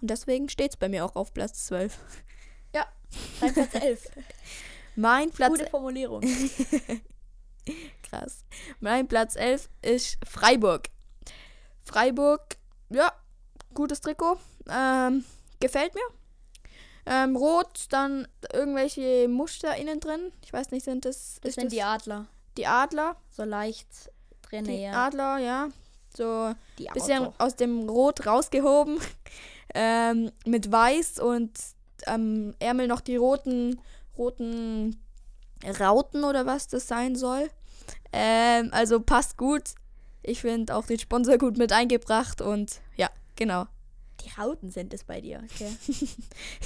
und 0.01 0.09
deswegen 0.09 0.49
steht 0.49 0.71
es 0.71 0.77
bei 0.77 0.89
mir 0.89 1.05
auch 1.05 1.15
auf 1.15 1.33
Platz 1.33 1.65
12. 1.67 1.97
Ja, 2.75 2.85
dein 3.39 3.53
Platz 3.53 3.73
11. 3.75 4.11
mein 4.97 5.31
Platz 5.31 5.49
Gute 5.51 5.67
Formulierung. 5.67 6.21
Krass. 8.03 8.43
Mein 8.81 9.07
Platz 9.07 9.37
11 9.37 9.69
ist 9.81 10.17
Freiburg. 10.25 10.89
Freiburg, 11.85 12.57
ja, 12.89 13.13
gutes 13.73 14.01
Trikot. 14.01 14.37
Ähm, 14.69 15.23
gefällt 15.61 15.95
mir. 15.95 16.03
Ähm, 17.05 17.37
rot, 17.37 17.85
dann 17.89 18.27
irgendwelche 18.51 19.29
Muster 19.29 19.77
innen 19.77 20.01
drin. 20.01 20.33
Ich 20.43 20.51
weiß 20.51 20.71
nicht, 20.71 20.83
sind 20.83 21.05
das. 21.05 21.39
Das 21.41 21.55
sind 21.55 21.65
das 21.65 21.73
die 21.73 21.81
Adler. 21.81 22.25
Die 22.57 22.67
Adler. 22.67 23.15
So 23.31 23.43
leicht 23.45 23.87
drin, 24.41 24.65
Die 24.65 24.81
ja. 24.81 25.07
Adler, 25.07 25.37
ja. 25.37 25.69
So 26.17 26.55
Die 26.79 26.87
bisschen 26.93 27.29
aus 27.37 27.55
dem 27.55 27.87
Rot 27.87 28.25
rausgehoben. 28.25 28.99
ähm, 29.75 30.31
mit 30.45 30.71
Weiß 30.71 31.19
und 31.19 31.51
am 32.07 32.55
Ärmel 32.57 32.87
noch 32.87 33.01
die 33.01 33.17
roten, 33.17 33.79
roten 34.17 34.99
Rauten 35.79 36.23
oder 36.23 36.47
was 36.47 36.67
das 36.67 36.87
sein 36.87 37.15
soll. 37.15 37.51
Ähm, 38.11 38.69
also 38.71 38.99
passt 38.99 39.37
gut. 39.37 39.75
Ich 40.23 40.41
finde 40.41 40.75
auch 40.75 40.87
den 40.87 40.97
Sponsor 40.97 41.37
gut 41.37 41.57
mit 41.57 41.71
eingebracht 41.71 42.41
und 42.41 42.81
ja, 42.95 43.09
genau. 43.35 43.65
Die 44.25 44.31
Rauten 44.41 44.71
sind 44.71 44.95
es 44.95 45.03
bei 45.03 45.21
dir, 45.21 45.43
okay? 45.43 45.71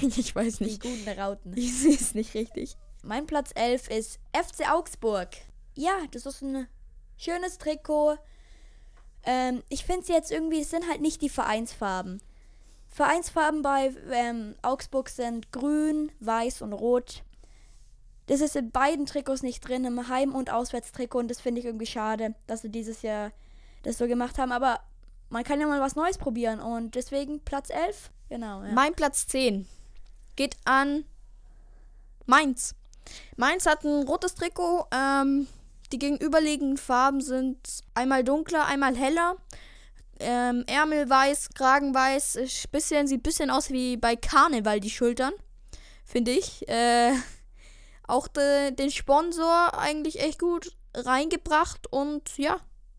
ich 0.02 0.34
weiß 0.34 0.60
Die 0.60 0.64
nicht. 0.64 0.82
guten 0.82 1.10
Rauten. 1.10 1.58
Ich 1.58 1.78
sehe 1.78 1.96
es 1.96 2.16
nicht 2.16 2.34
richtig. 2.34 2.78
Mein 3.04 3.26
Platz 3.26 3.52
11 3.54 3.90
ist 3.90 4.20
FC 4.34 4.72
Augsburg. 4.72 5.30
Ja, 5.76 5.98
das 6.12 6.26
ist 6.26 6.42
ein 6.42 6.68
schönes 7.18 7.58
Trikot. 7.58 8.18
Ähm, 9.24 9.64
ich 9.70 9.86
finde 9.86 10.02
es 10.02 10.08
jetzt 10.08 10.32
irgendwie, 10.32 10.62
es 10.62 10.70
sind 10.70 10.88
halt 10.90 11.02
nicht 11.02 11.22
die 11.22 11.30
Vereinsfarben. 11.30 12.22
Vereinsfarben 12.90 13.62
bei 13.62 13.94
ähm, 14.12 14.56
Augsburg 14.62 15.10
sind 15.10 15.52
grün, 15.52 16.12
weiß 16.20 16.62
und 16.62 16.74
rot. 16.74 17.24
Das 18.28 18.42
ist 18.42 18.56
in 18.56 18.72
beiden 18.72 19.06
Trikots 19.06 19.44
nicht 19.44 19.68
drin, 19.68 19.86
im 19.86 20.08
Heim- 20.08 20.36
und 20.36 20.52
Auswärtstrikot. 20.52 21.20
Und 21.20 21.28
das 21.30 21.42
finde 21.42 21.60
ich 21.60 21.66
irgendwie 21.66 21.86
schade, 21.86 22.36
dass 22.48 22.62
sie 22.62 22.70
dieses 22.70 23.02
Jahr 23.02 23.32
das 23.84 23.98
so 23.98 24.08
gemacht 24.08 24.38
haben. 24.38 24.52
Aber 24.52 24.82
man 25.30 25.44
kann 25.44 25.60
ja 25.60 25.68
mal 25.68 25.82
was 25.82 25.96
Neues 25.96 26.18
probieren. 26.18 26.60
Und 26.60 26.96
deswegen 26.96 27.40
Platz 27.42 27.70
11. 27.70 28.12
Genau. 28.30 28.64
Ja. 28.64 28.72
Mein 28.72 28.94
Platz 28.94 29.28
10 29.28 29.68
geht 30.36 30.58
an 30.66 31.06
Mainz. 32.26 32.76
Mainz 33.36 33.66
hat 33.66 33.84
ein 33.84 34.08
rotes 34.08 34.36
Trikot. 34.36 34.86
Ähm, 34.92 35.48
die 35.92 36.00
gegenüberliegenden 36.00 36.78
Farben 36.78 37.22
sind 37.22 37.82
einmal 37.94 38.24
dunkler, 38.24 38.66
einmal 38.66 38.96
heller. 38.96 39.36
Ähm, 40.20 40.64
Ärmel 40.68 41.10
weiß, 41.10 41.50
Kragen 41.56 41.94
weiß. 41.94 42.40
Bisschen, 42.72 43.08
sieht 43.08 43.20
ein 43.20 43.24
bisschen 43.24 43.50
aus 43.50 43.70
wie 43.72 43.98
bei 43.98 44.16
Karneval 44.16 44.80
die 44.80 44.90
Schultern. 44.90 45.34
Finde 46.06 46.32
ich. 46.32 46.68
Äh, 46.68 47.14
auch 48.08 48.28
de, 48.28 48.72
den 48.72 48.92
Sponsor 48.92 49.78
eigentlich 49.78 50.20
echt 50.20 50.40
gut 50.40 50.76
reingebracht 50.94 51.92
und 51.92 52.38
ja, 52.38 52.58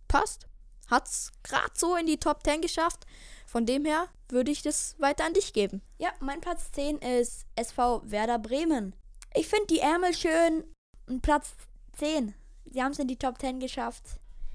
passt. 0.08 0.46
Hat's 0.90 1.32
gerade 1.42 1.72
so 1.74 1.96
in 1.96 2.06
die 2.06 2.18
Top 2.18 2.44
10 2.44 2.60
geschafft. 2.60 3.06
Von 3.46 3.66
dem 3.66 3.84
her 3.84 4.08
würde 4.28 4.50
ich 4.50 4.62
das 4.62 4.96
weiter 4.98 5.24
an 5.24 5.34
dich 5.34 5.52
geben. 5.52 5.82
Ja, 5.98 6.10
mein 6.20 6.40
Platz 6.40 6.72
10 6.72 6.98
ist 6.98 7.46
SV 7.54 8.02
Werder 8.04 8.38
Bremen. 8.38 8.94
Ich 9.34 9.48
finde 9.48 9.66
die 9.66 9.78
Ärmel 9.78 10.14
schön. 10.14 10.64
Platz 11.20 11.54
10. 11.98 12.34
Sie 12.72 12.82
haben 12.82 12.92
es 12.92 12.98
in 12.98 13.08
die 13.08 13.18
Top 13.18 13.38
10 13.38 13.60
geschafft. 13.60 14.02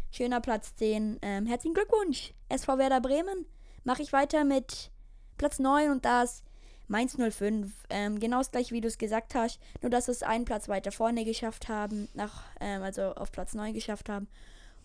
Schöner 0.09 0.41
Platz 0.41 0.75
10. 0.77 1.19
Ähm, 1.21 1.45
herzlichen 1.45 1.75
Glückwunsch, 1.75 2.33
SV 2.49 2.79
Werder 2.79 2.99
Bremen. 2.99 3.45
Mache 3.83 4.01
ich 4.01 4.11
weiter 4.11 4.43
mit 4.43 4.89
Platz 5.37 5.59
9 5.59 5.91
und 5.91 6.03
das 6.03 6.43
Mainz 6.87 7.15
05. 7.15 7.71
Ähm, 7.91 8.19
genau 8.19 8.39
das 8.39 8.49
gleiche, 8.49 8.73
wie 8.73 8.81
du 8.81 8.87
es 8.87 8.97
gesagt 8.97 9.35
hast. 9.35 9.59
Nur, 9.83 9.91
dass 9.91 10.07
es 10.07 10.23
einen 10.23 10.45
Platz 10.45 10.67
weiter 10.67 10.91
vorne 10.91 11.25
geschafft 11.25 11.69
haben. 11.69 12.09
Nach, 12.15 12.43
ähm, 12.59 12.81
also 12.81 13.13
auf 13.13 13.31
Platz 13.31 13.53
9 13.53 13.75
geschafft 13.75 14.09
haben. 14.09 14.27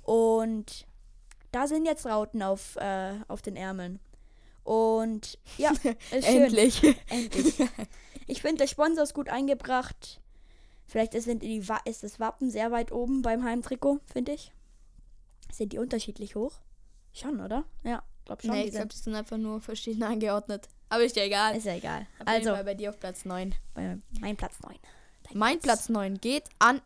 Und 0.02 0.86
da 1.52 1.66
sind 1.66 1.86
jetzt 1.86 2.04
Rauten 2.04 2.42
auf, 2.42 2.76
äh, 2.76 3.14
auf 3.28 3.40
den 3.40 3.56
Ärmeln. 3.56 3.98
Und 4.62 5.38
ja, 5.56 5.70
ist 6.10 6.26
schön. 6.26 6.42
Endlich. 6.42 6.82
Endlich. 7.08 7.54
Ich 8.26 8.42
finde, 8.42 8.58
der 8.58 8.66
Sponsor 8.66 9.04
ist 9.04 9.14
gut 9.14 9.30
eingebracht. 9.30 10.21
Vielleicht 10.86 11.14
ist, 11.14 11.24
sind 11.24 11.42
die, 11.42 11.62
ist 11.84 12.02
das 12.02 12.20
Wappen 12.20 12.50
sehr 12.50 12.70
weit 12.70 12.92
oben 12.92 13.22
beim 13.22 13.44
Heimtrikot, 13.44 14.00
finde 14.12 14.32
ich. 14.32 14.52
Sind 15.50 15.72
die 15.72 15.78
unterschiedlich 15.78 16.34
hoch? 16.34 16.52
Schon, 17.14 17.40
oder? 17.40 17.64
Ja, 17.82 18.02
glaub 18.24 18.42
schon. 18.42 18.50
nee, 18.50 18.64
ich 18.64 18.70
glaube, 18.72 18.82
sind, 18.92 18.92
die 18.94 18.98
sind 18.98 19.14
einfach 19.14 19.36
nur 19.38 19.60
verschieden 19.60 20.02
angeordnet. 20.02 20.68
Aber 20.88 21.04
ist 21.04 21.16
ja 21.16 21.24
egal. 21.24 21.56
ist 21.56 21.64
ja 21.64 21.74
egal. 21.74 22.06
Auf 22.18 22.26
Also, 22.26 22.50
bei 22.64 22.74
dir 22.74 22.90
auf 22.90 23.00
Platz 23.00 23.24
9. 23.24 23.54
bei- 23.74 23.98
mein 24.20 24.36
Platz 24.36 24.56
9. 24.60 24.76
Dein 25.24 25.38
Mein 25.38 25.58
Platz 25.60 25.88
9 25.88 26.18
geht 26.20 26.44
an 26.58 26.80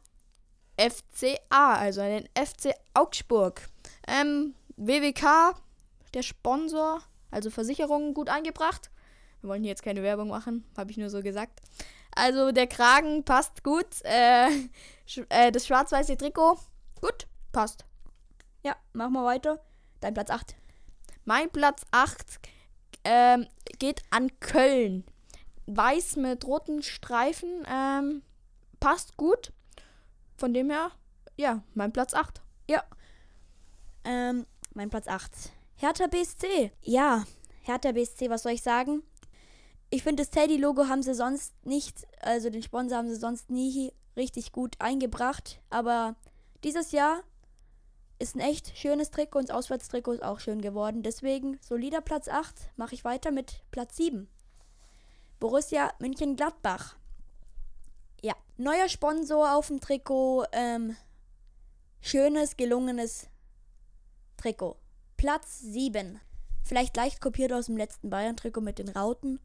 FCA, 0.79 1.75
also 1.75 2.01
an 2.03 2.09
den 2.11 2.29
FC 2.35 2.75
Augsburg. 2.95 3.69
Ähm, 4.07 4.55
WWK, 4.77 5.55
der 6.15 6.23
Sponsor, 6.23 7.03
also 7.31 7.51
Versicherungen 7.51 8.15
gut 8.15 8.29
eingebracht. 8.29 8.91
Wir 9.41 9.51
wollen 9.51 9.63
hier 9.63 9.71
jetzt 9.71 9.83
keine 9.83 10.03
Werbung 10.03 10.29
machen, 10.29 10.65
habe 10.77 10.91
ich 10.91 10.97
nur 10.99 11.11
so 11.11 11.23
gesagt. 11.23 11.61
Also 12.17 12.51
der 12.51 12.67
Kragen 12.67 13.25
passt 13.25 13.63
gut. 13.63 13.87
Äh, 14.03 14.49
sch- 15.07 15.27
äh, 15.29 15.53
das 15.53 15.67
schwarz-weiße 15.67 16.17
Trikot, 16.17 16.59
gut, 17.01 17.27
passt. 17.53 17.85
Ja, 18.65 18.75
machen 18.93 19.13
wir 19.13 19.25
weiter. 19.25 19.61
Dein 20.01 20.15
Platz 20.15 20.31
8. 20.31 20.57
Mein 21.25 21.51
Platz 21.51 21.83
8 21.93 22.41
ähm, 23.05 23.47
geht 23.79 24.03
an 24.11 24.31
Köln. 24.41 25.05
Weiß 25.67 26.17
mit 26.17 26.45
roten 26.47 26.83
Streifen. 26.83 27.65
Ähm, 27.71 28.23
passt 28.81 29.17
gut. 29.17 29.53
Von 30.39 30.53
dem 30.55 30.71
her, 30.71 30.91
ja, 31.37 31.63
mein 31.75 31.93
Platz 31.93 32.13
8. 32.15 32.43
Ähm, 34.05 34.47
mein 34.75 34.89
Platz 34.91 35.09
8 35.09 35.31
Hertha 35.77 36.07
BSC. 36.07 36.71
Ja, 36.83 37.25
Hertha 37.63 37.93
BSC, 37.93 38.31
was 38.31 38.43
soll 38.45 38.53
ich 38.53 38.63
sagen? 38.63 39.03
Ich 39.97 40.03
finde, 40.03 40.23
das 40.23 40.29
Teddy-Logo 40.29 40.89
haben 40.89 41.03
sie 41.03 41.15
sonst 41.15 41.55
nicht, 41.65 42.07
also 42.21 42.51
den 42.51 42.63
Sponsor 42.63 42.99
haben 42.99 43.09
sie 43.09 43.17
sonst 43.17 43.49
nie 43.49 43.95
richtig 44.15 44.53
gut 44.53 44.77
eingebracht. 44.79 45.59
Aber 45.71 46.17
dieses 46.65 46.93
Jahr 46.93 47.23
ist 48.19 48.37
ein 48.37 48.41
echt 48.41 48.77
schönes 48.77 49.11
Trikot 49.11 49.39
und 49.39 49.49
das 49.49 49.57
Auswärtstrikot 49.57 50.13
ist 50.13 50.23
auch 50.23 50.39
schön 50.39 50.61
geworden. 50.61 51.03
Deswegen 51.03 51.59
solider 51.63 52.03
Platz 52.03 52.29
8, 52.29 52.73
mache 52.77 52.95
ich 52.95 53.07
weiter 53.07 53.31
mit 53.31 53.63
Platz 53.71 53.97
7. 53.97 54.29
Borussia 55.41 55.91
München-Gladbach. 55.99 56.97
Ja, 58.21 58.35
neuer 58.59 58.91
Sponsor 58.91 59.57
auf 59.57 59.69
dem 59.69 59.81
Trikot. 59.81 60.45
Ähm, 60.53 60.95
schönes, 62.03 62.59
gelungenes 62.59 63.31
Trikot. 64.37 64.77
Platz 65.17 65.59
7. 65.61 66.21
Vielleicht 66.65 66.95
leicht 66.99 67.23
kopiert 67.23 67.55
aus 67.55 67.65
dem 67.65 67.79
letzten 67.79 68.11
Bayern-Trikot 68.11 68.61
mit 68.61 68.79
den 68.79 68.91
Rauten. 68.91 69.41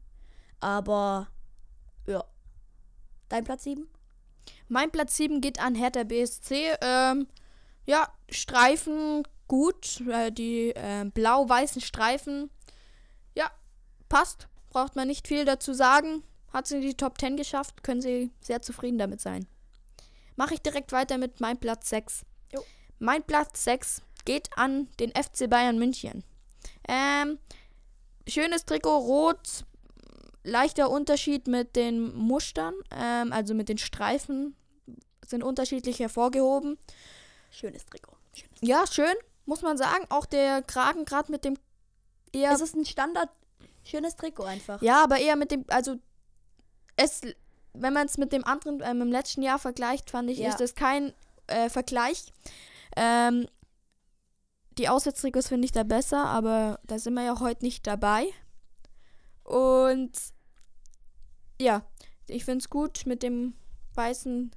Aber 0.62 1.28
ja. 2.06 2.24
Dein 3.28 3.44
Platz 3.44 3.64
7? 3.64 3.86
Mein 4.68 4.90
Platz 4.90 5.16
7 5.16 5.40
geht 5.40 5.60
an 5.60 5.74
Hertha 5.74 6.04
BSC. 6.04 6.76
Ähm, 6.80 7.26
ja, 7.84 8.08
Streifen 8.30 9.24
gut. 9.48 10.00
Äh, 10.08 10.30
die 10.30 10.70
äh, 10.70 11.04
blau-weißen 11.04 11.82
Streifen. 11.82 12.48
Ja, 13.34 13.50
passt. 14.08 14.48
Braucht 14.70 14.96
man 14.96 15.08
nicht 15.08 15.26
viel 15.26 15.44
dazu 15.44 15.74
sagen. 15.74 16.22
Hat 16.52 16.66
sie 16.66 16.76
in 16.76 16.82
die 16.82 16.94
Top 16.96 17.18
10 17.18 17.36
geschafft. 17.36 17.82
Können 17.82 18.00
sie 18.00 18.30
sehr 18.40 18.62
zufrieden 18.62 18.98
damit 18.98 19.20
sein. 19.20 19.46
Mache 20.36 20.54
ich 20.54 20.62
direkt 20.62 20.92
weiter 20.92 21.18
mit 21.18 21.40
meinem 21.40 21.58
Platz 21.58 21.88
6. 21.88 22.24
Jo. 22.52 22.62
Mein 22.98 23.24
Platz 23.24 23.64
6 23.64 24.02
geht 24.24 24.48
an 24.56 24.88
den 25.00 25.10
FC 25.10 25.50
Bayern 25.50 25.78
München. 25.78 26.22
Ähm, 26.88 27.38
schönes 28.28 28.64
Trikot, 28.64 28.98
rot, 28.98 29.64
leichter 30.42 30.90
Unterschied 30.90 31.46
mit 31.46 31.76
den 31.76 32.14
Mustern, 32.16 32.74
ähm, 32.90 33.32
also 33.32 33.54
mit 33.54 33.68
den 33.68 33.78
Streifen 33.78 34.56
sind 35.26 35.42
unterschiedlich 35.42 36.00
hervorgehoben. 36.00 36.78
Schönes 37.50 37.84
Trikot. 37.86 38.16
Schönes. 38.34 38.58
Ja, 38.60 38.86
schön, 38.86 39.14
muss 39.46 39.62
man 39.62 39.76
sagen. 39.76 40.04
Auch 40.08 40.26
der 40.26 40.62
Kragen 40.62 41.04
gerade 41.04 41.30
mit 41.30 41.44
dem 41.44 41.56
eher. 42.32 42.52
Es 42.52 42.60
ist 42.60 42.74
ein 42.74 42.84
Standard 42.84 43.28
schönes 43.84 44.16
Trikot 44.16 44.44
einfach. 44.44 44.80
Ja, 44.82 45.02
aber 45.02 45.18
eher 45.18 45.36
mit 45.36 45.50
dem, 45.50 45.64
also 45.68 45.96
es, 46.96 47.22
wenn 47.74 47.92
man 47.92 48.06
es 48.06 48.18
mit 48.18 48.32
dem 48.32 48.44
anderen, 48.44 48.80
ähm, 48.84 49.02
im 49.02 49.10
letzten 49.12 49.42
Jahr 49.42 49.58
vergleicht, 49.58 50.10
fand 50.10 50.30
ich, 50.30 50.38
Ja. 50.38 50.50
ist 50.50 50.60
das 50.60 50.74
kein 50.74 51.12
äh, 51.46 51.68
Vergleich. 51.68 52.32
Ähm, 52.96 53.48
die 54.78 54.88
Auswärtstrikots 54.88 55.48
finde 55.48 55.66
ich 55.66 55.72
da 55.72 55.82
besser, 55.82 56.24
aber 56.24 56.78
da 56.84 56.98
sind 56.98 57.14
wir 57.14 57.24
ja 57.24 57.40
heute 57.40 57.64
nicht 57.64 57.86
dabei. 57.86 58.26
Und 59.44 60.12
ja, 61.60 61.84
ich 62.28 62.44
finde 62.44 62.62
es 62.62 62.70
gut 62.70 63.02
mit 63.06 63.22
dem 63.22 63.54
weißen 63.94 64.52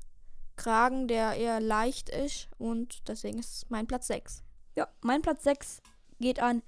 Kragen, 0.55 1.07
der 1.07 1.33
eher 1.33 1.59
leicht 1.59 2.09
ist 2.09 2.49
und 2.57 3.07
deswegen 3.07 3.39
ist 3.39 3.53
es 3.53 3.69
mein 3.69 3.87
Platz 3.87 4.07
6. 4.07 4.43
Ja, 4.75 4.87
mein 5.01 5.21
Platz 5.21 5.43
6 5.43 5.81
geht 6.19 6.39
an 6.39 6.61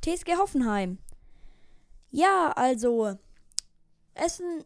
TSG 0.00 0.36
Hoffenheim. 0.38 0.98
Ja, 2.10 2.52
also, 2.56 3.18
es 4.14 4.34
ist 4.34 4.40
ein 4.40 4.64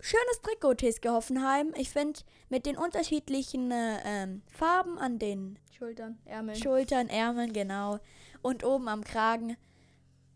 schönes 0.00 0.40
Trikot, 0.42 0.74
TSG 0.74 1.08
Hoffenheim. 1.08 1.72
Ich 1.76 1.90
finde, 1.90 2.20
mit 2.48 2.66
den 2.66 2.76
unterschiedlichen 2.76 3.70
äh, 3.70 3.98
ähm, 4.04 4.42
Farben 4.46 4.98
an 4.98 5.18
den 5.18 5.58
Schultern, 5.76 6.18
Ärmel. 6.24 6.56
Schultern, 6.56 7.08
Ärmeln, 7.08 7.52
genau. 7.52 7.98
Und 8.42 8.64
oben 8.64 8.88
am 8.88 9.04
Kragen. 9.04 9.56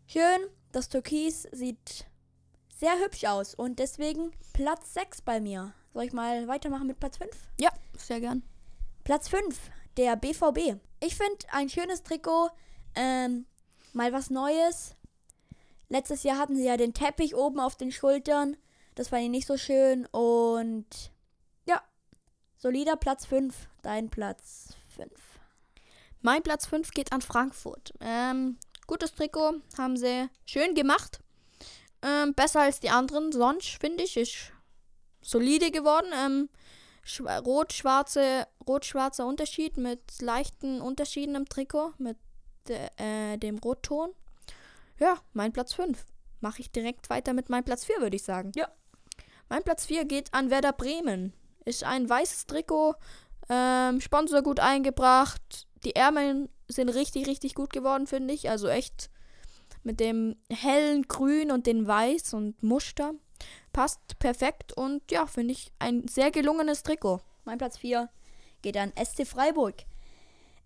Schön, 0.05 0.41
das 0.73 0.89
Türkis 0.89 1.47
sieht 1.51 2.05
sehr 2.77 2.99
hübsch 2.99 3.23
aus. 3.23 3.55
Und 3.55 3.79
deswegen 3.79 4.33
Platz 4.51 4.93
6 4.93 5.21
bei 5.21 5.39
mir. 5.39 5.73
Soll 5.93 6.03
ich 6.03 6.13
mal 6.13 6.47
weitermachen 6.47 6.87
mit 6.87 6.99
Platz 6.99 7.17
5? 7.17 7.29
ja, 7.59 7.71
sehr 7.97 8.19
gern. 8.19 8.43
Platz 9.03 9.29
5, 9.29 9.57
der 9.97 10.15
BVB. 10.15 10.79
Ich 10.99 11.15
finde 11.15 11.37
ein 11.51 11.69
schönes 11.69 12.03
Trikot, 12.03 12.49
ähm, 12.95 13.45
mal 13.93 14.11
was 14.11 14.29
Neues. 14.29 14.95
Letztes 15.89 16.23
Jahr 16.23 16.37
hatten 16.37 16.55
sie 16.55 16.65
ja 16.65 16.77
den 16.77 16.93
Teppich 16.93 17.35
oben 17.35 17.59
auf 17.59 17.75
den 17.75 17.91
Schultern. 17.91 18.57
Das 18.95 19.09
fand 19.09 19.23
ich 19.23 19.29
nicht 19.29 19.47
so 19.47 19.57
schön. 19.57 20.07
Und 20.07 21.11
ja, 21.65 21.81
solider 22.57 22.95
Platz 22.95 23.25
5. 23.25 23.53
Dein 23.81 24.09
Platz 24.09 24.69
5. 24.95 25.09
Mein 26.21 26.41
Platz 26.41 26.65
5 26.65 26.91
geht 26.91 27.11
an 27.11 27.21
Frankfurt. 27.21 27.93
Ähm, 27.99 28.57
gutes 28.87 29.13
Trikot, 29.13 29.61
haben 29.77 29.97
sie 29.97 30.29
schön 30.45 30.75
gemacht. 30.75 31.19
Ähm, 32.01 32.33
besser 32.33 32.61
als 32.61 32.79
die 32.79 32.89
anderen. 32.89 33.31
Sonst 33.31 33.77
finde 33.79 34.03
ich, 34.03 34.17
ist 34.17 34.51
solide 35.21 35.71
geworden. 35.71 36.07
Ähm, 36.13 36.49
schwa- 37.05 37.39
rot-schwarze, 37.41 38.47
rot-schwarzer 38.67 39.25
Unterschied 39.25 39.77
mit 39.77 40.01
leichten 40.21 40.81
Unterschieden 40.81 41.35
im 41.35 41.47
Trikot, 41.47 41.93
mit 41.97 42.17
äh, 42.97 43.37
dem 43.37 43.57
Rotton. 43.59 44.11
Ja, 44.99 45.17
mein 45.33 45.53
Platz 45.53 45.73
5. 45.73 46.05
Mache 46.41 46.61
ich 46.61 46.71
direkt 46.71 47.09
weiter 47.09 47.33
mit 47.33 47.49
meinem 47.49 47.63
Platz 47.63 47.85
4, 47.85 48.01
würde 48.01 48.15
ich 48.17 48.23
sagen. 48.23 48.51
Ja. 48.55 48.67
Mein 49.49 49.63
Platz 49.63 49.85
4 49.85 50.05
geht 50.05 50.33
an 50.33 50.49
Werder 50.49 50.73
Bremen. 50.73 51.33
Ist 51.65 51.83
ein 51.83 52.09
weißes 52.09 52.47
Trikot, 52.47 52.95
ähm, 53.49 54.01
Sponsor 54.01 54.41
gut 54.41 54.59
eingebracht. 54.59 55.67
Die 55.85 55.95
Ärmel 55.95 56.49
sind 56.73 56.89
richtig, 56.89 57.27
richtig 57.27 57.55
gut 57.55 57.71
geworden, 57.71 58.07
finde 58.07 58.33
ich. 58.33 58.49
Also 58.49 58.67
echt 58.67 59.09
mit 59.83 59.99
dem 59.99 60.35
hellen 60.49 61.03
Grün 61.03 61.51
und 61.51 61.67
den 61.67 61.87
Weiß 61.87 62.33
und 62.33 62.61
Muster. 62.63 63.13
Passt 63.73 64.19
perfekt 64.19 64.73
und 64.73 65.11
ja, 65.11 65.25
finde 65.25 65.53
ich 65.53 65.71
ein 65.79 66.07
sehr 66.07 66.31
gelungenes 66.31 66.83
Trikot. 66.83 67.21
Mein 67.43 67.57
Platz 67.57 67.77
4 67.77 68.09
geht 68.61 68.77
an 68.77 68.93
SC 68.95 69.27
Freiburg. 69.27 69.75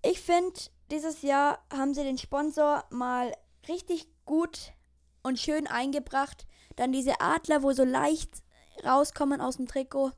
Ich 0.04 0.22
finde, 0.22 0.60
dieses 0.92 1.22
Jahr 1.22 1.66
haben 1.74 1.94
sie 1.94 2.04
den 2.04 2.18
Sponsor 2.18 2.86
mal 2.92 3.34
richtig 3.68 4.08
gut 4.26 4.74
und 5.24 5.40
schön 5.40 5.68
eingebracht. 5.68 6.46
Dann 6.76 6.92
diese 6.92 7.20
Adler, 7.20 7.64
wo 7.64 7.72
so 7.72 7.84
leicht 7.84 8.44
rauskommen 8.86 9.42
aus 9.42 9.58
dem 9.58 9.68
Trikot. 9.68 10.12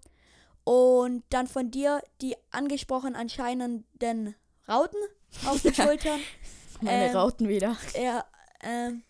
Und 0.63 1.23
dann 1.30 1.47
von 1.47 1.71
dir 1.71 2.04
die 2.21 2.36
angesprochen 2.52 3.15
anscheinenden 3.15 4.36
Rauten 4.67 4.99
auf 5.45 5.61
den 5.61 5.73
Schultern. 5.73 6.19
Meine 6.81 7.09
Ähm, 7.09 7.15
Rauten 7.15 7.47
wieder. 7.47 7.77
Ja, 7.99 8.25
ähm, 8.61 9.03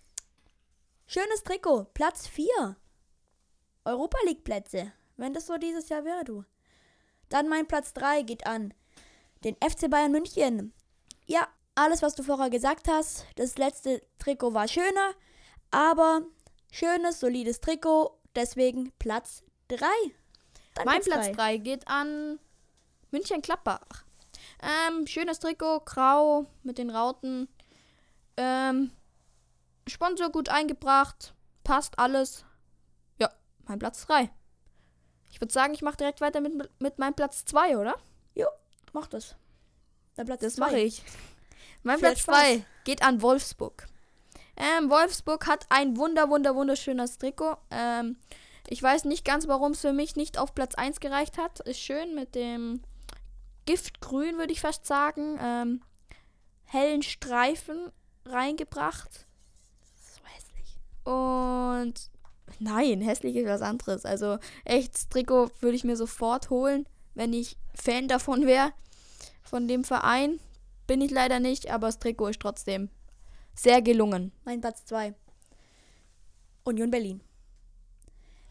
schönes 1.08 1.44
Trikot. 1.44 1.86
Platz 1.94 2.28
4. 2.28 2.76
Europa 3.86 4.18
League 4.26 4.44
Plätze. 4.44 4.92
Wenn 5.18 5.34
das 5.34 5.48
so 5.48 5.58
dieses 5.58 5.90
Jahr 5.90 6.06
wäre, 6.06 6.24
du. 6.24 6.44
Dann 7.30 7.48
mein 7.48 7.68
Platz 7.68 7.94
3 7.94 8.24
geht 8.24 8.48
an 8.48 8.74
den 9.44 9.56
FC 9.56 9.90
Bayern 9.90 10.12
München. 10.12 10.74
Ja, 11.26 11.48
alles, 11.76 12.02
was 12.02 12.16
du 12.16 12.24
vorher 12.24 12.50
gesagt 12.50 12.88
hast. 12.88 13.26
Das 13.36 13.58
letzte 13.58 14.02
Trikot 14.18 14.54
war 14.54 14.68
schöner, 14.68 15.14
aber 15.72 16.24
schönes, 16.72 17.20
solides 17.20 17.62
Trikot. 17.62 18.18
Deswegen 18.36 18.92
Platz 19.00 19.44
3. 19.70 19.86
Dein 20.76 20.86
Mein 20.86 21.02
Platz 21.02 21.28
drei. 21.28 21.34
3 21.34 21.58
geht 21.58 21.88
an 21.88 22.40
München 23.12 23.42
Klappbach. 23.42 24.06
Ähm, 24.62 25.08
schönes 25.08 25.40
Trikot, 25.40 25.82
grau 25.86 26.46
mit 26.64 26.78
den 26.78 26.90
Rauten. 26.90 27.48
Ähm, 28.38 28.92
Sponsor 29.88 30.30
gut 30.30 30.50
eingebracht. 30.50 31.34
Passt 31.64 31.98
alles. 32.00 32.46
Ja, 33.20 33.32
mein 33.66 33.80
Platz 33.80 34.06
3. 34.06 34.30
Ich 35.32 35.40
würde 35.40 35.54
sagen, 35.54 35.74
ich 35.74 35.82
mache 35.82 35.98
direkt 35.98 36.22
weiter 36.22 36.42
mit, 36.42 36.70
mit 36.80 37.00
meinem 37.00 37.14
Platz 37.14 37.46
2, 37.46 37.78
oder? 37.78 37.96
Jo, 38.34 38.48
mach 38.94 39.08
das. 39.08 39.36
Dein 40.16 40.26
Platz 40.26 40.42
Das 40.42 40.58
mache 40.58 40.80
ich. 40.80 41.04
Mein 41.84 42.00
Platz 42.00 42.20
Spaß. 42.20 42.36
2 42.36 42.66
geht 42.84 43.04
an 43.04 43.22
Wolfsburg. 43.22 43.88
Ähm, 44.58 44.90
Wolfsburg 44.90 45.48
hat 45.48 45.66
ein 45.70 45.96
wunder, 45.96 46.30
wunder, 46.30 46.56
wunderschönes 46.56 47.18
Trikot. 47.18 47.58
Ähm, 47.72 48.18
ich 48.68 48.84
weiß 48.84 49.06
nicht 49.06 49.24
ganz, 49.24 49.48
warum 49.48 49.72
es 49.72 49.82
für 49.82 49.94
mich 49.94 50.16
nicht 50.16 50.38
auf 50.38 50.54
Platz 50.54 50.76
1 50.76 51.00
gereicht 51.00 51.38
hat. 51.38 51.62
Ist 51.62 51.80
schön 51.80 52.16
mit 52.16 52.36
dem 52.36 52.82
Giftgrün, 53.70 54.40
würde 54.40 54.52
ich 54.52 54.62
fast 54.62 54.88
sagen. 54.88 55.38
Ähm, 55.40 55.82
hellen 56.64 57.04
Streifen 57.04 57.92
reingebracht. 58.26 59.28
So 59.96 60.24
hässlich. 60.26 60.80
Und 61.04 62.10
nein, 62.58 63.00
hässlich 63.00 63.36
ist 63.36 63.46
was 63.46 63.62
anderes. 63.62 64.06
Also 64.06 64.40
echtes 64.66 65.08
Trikot 65.10 65.52
würde 65.60 65.76
ich 65.76 65.84
mir 65.84 65.96
sofort 65.96 66.50
holen, 66.50 66.88
wenn 67.14 67.32
ich 67.32 67.58
Fan 67.76 68.08
davon 68.08 68.48
wäre. 68.48 68.74
Von 69.44 69.68
dem 69.68 69.84
Verein 69.84 70.40
bin 70.88 71.00
ich 71.00 71.12
leider 71.12 71.40
nicht, 71.40 71.70
aber 71.70 71.90
das 71.90 72.00
Trikot 72.00 72.30
ist 72.30 72.40
trotzdem 72.40 72.90
sehr 73.54 73.84
gelungen. 73.84 74.32
Mein 74.46 74.62
Platz 74.62 74.84
2. 74.86 75.14
Union 76.64 76.90
Berlin. 76.90 77.22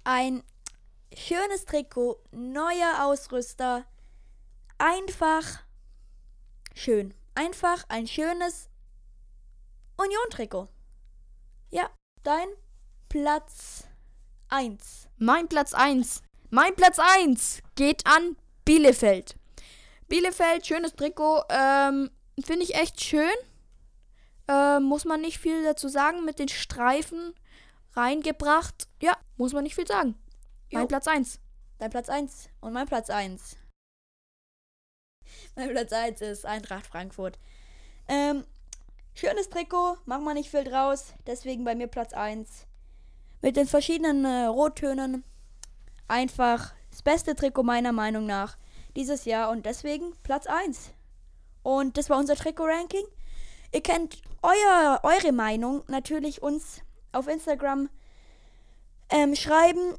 Ein 0.04 0.44
schönes 1.12 1.64
Trikot, 1.64 2.20
neuer 2.30 3.04
Ausrüster. 3.04 3.84
Einfach 4.78 5.64
schön. 6.74 7.12
Einfach 7.34 7.84
ein 7.88 8.06
schönes 8.06 8.68
Union-Trikot. 9.96 10.68
Ja, 11.70 11.90
dein 12.22 12.46
Platz 13.08 13.84
1. 14.48 15.08
Mein 15.18 15.48
Platz 15.48 15.74
1. 15.74 16.22
Mein 16.50 16.74
Platz 16.76 16.98
1 16.98 17.62
geht 17.74 18.06
an 18.06 18.36
Bielefeld. 18.64 19.36
Bielefeld, 20.08 20.66
schönes 20.66 20.94
Trikot. 20.94 21.42
Ähm, 21.50 22.10
Finde 22.44 22.62
ich 22.62 22.76
echt 22.76 23.02
schön. 23.02 23.34
Ähm, 24.46 24.84
muss 24.84 25.04
man 25.04 25.20
nicht 25.20 25.38
viel 25.38 25.64
dazu 25.64 25.88
sagen. 25.88 26.24
Mit 26.24 26.38
den 26.38 26.48
Streifen 26.48 27.34
reingebracht. 27.94 28.88
Ja, 29.02 29.16
muss 29.36 29.52
man 29.52 29.64
nicht 29.64 29.74
viel 29.74 29.86
sagen. 29.86 30.14
Mein 30.72 30.82
Jo. 30.82 30.88
Platz 30.88 31.08
1. 31.08 31.40
Dein 31.78 31.90
Platz 31.90 32.08
1 32.08 32.48
und 32.60 32.72
mein 32.72 32.86
Platz 32.86 33.10
1. 33.10 33.56
Mein 35.56 35.70
Platz 35.70 35.92
1 35.92 36.20
ist 36.20 36.46
Eintracht 36.46 36.86
Frankfurt. 36.86 37.38
Ähm, 38.08 38.44
schönes 39.14 39.48
Trikot, 39.48 39.98
machen 40.04 40.24
wir 40.24 40.34
nicht 40.34 40.50
viel 40.50 40.64
draus, 40.64 41.14
deswegen 41.26 41.64
bei 41.64 41.74
mir 41.74 41.86
Platz 41.86 42.12
1. 42.12 42.66
Mit 43.42 43.56
den 43.56 43.66
verschiedenen 43.66 44.24
äh, 44.24 44.46
Rottönen. 44.46 45.24
Einfach 46.08 46.72
das 46.90 47.02
beste 47.02 47.34
Trikot 47.34 47.62
meiner 47.62 47.92
Meinung 47.92 48.26
nach 48.26 48.56
dieses 48.96 49.24
Jahr 49.24 49.50
und 49.50 49.66
deswegen 49.66 50.12
Platz 50.22 50.46
1. 50.46 50.90
Und 51.62 51.98
das 51.98 52.08
war 52.10 52.18
unser 52.18 52.34
Trikot-Ranking. 52.34 53.04
Ihr 53.72 53.82
kennt 53.82 54.22
euer, 54.42 55.00
eure 55.02 55.32
Meinung 55.32 55.84
natürlich 55.88 56.42
uns 56.42 56.80
auf 57.12 57.28
Instagram 57.28 57.90
ähm, 59.10 59.36
schreiben. 59.36 59.94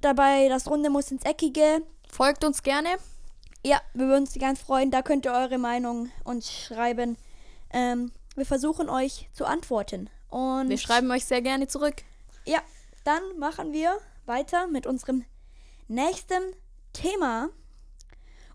Dabei 0.00 0.48
das 0.48 0.68
Runde 0.68 0.90
muss 0.90 1.10
ins 1.10 1.24
Eckige. 1.24 1.82
Folgt 2.10 2.44
uns 2.44 2.62
gerne. 2.62 2.98
Ja, 3.66 3.80
wir 3.94 4.06
würden 4.06 4.22
uns 4.22 4.34
ganz 4.34 4.60
freuen. 4.60 4.92
Da 4.92 5.02
könnt 5.02 5.26
ihr 5.26 5.32
eure 5.32 5.58
Meinung 5.58 6.08
uns 6.22 6.52
schreiben. 6.52 7.16
Ähm, 7.70 8.12
wir 8.36 8.46
versuchen 8.46 8.88
euch 8.88 9.28
zu 9.32 9.44
antworten. 9.44 10.08
Und 10.28 10.68
Wir 10.68 10.78
schreiben 10.78 11.10
euch 11.10 11.24
sehr 11.24 11.42
gerne 11.42 11.66
zurück. 11.66 11.96
ja, 12.44 12.60
dann 13.02 13.22
machen 13.40 13.72
wir 13.72 13.98
weiter 14.24 14.68
mit 14.68 14.86
unserem 14.86 15.24
nächsten 15.88 16.54
Thema. 16.92 17.48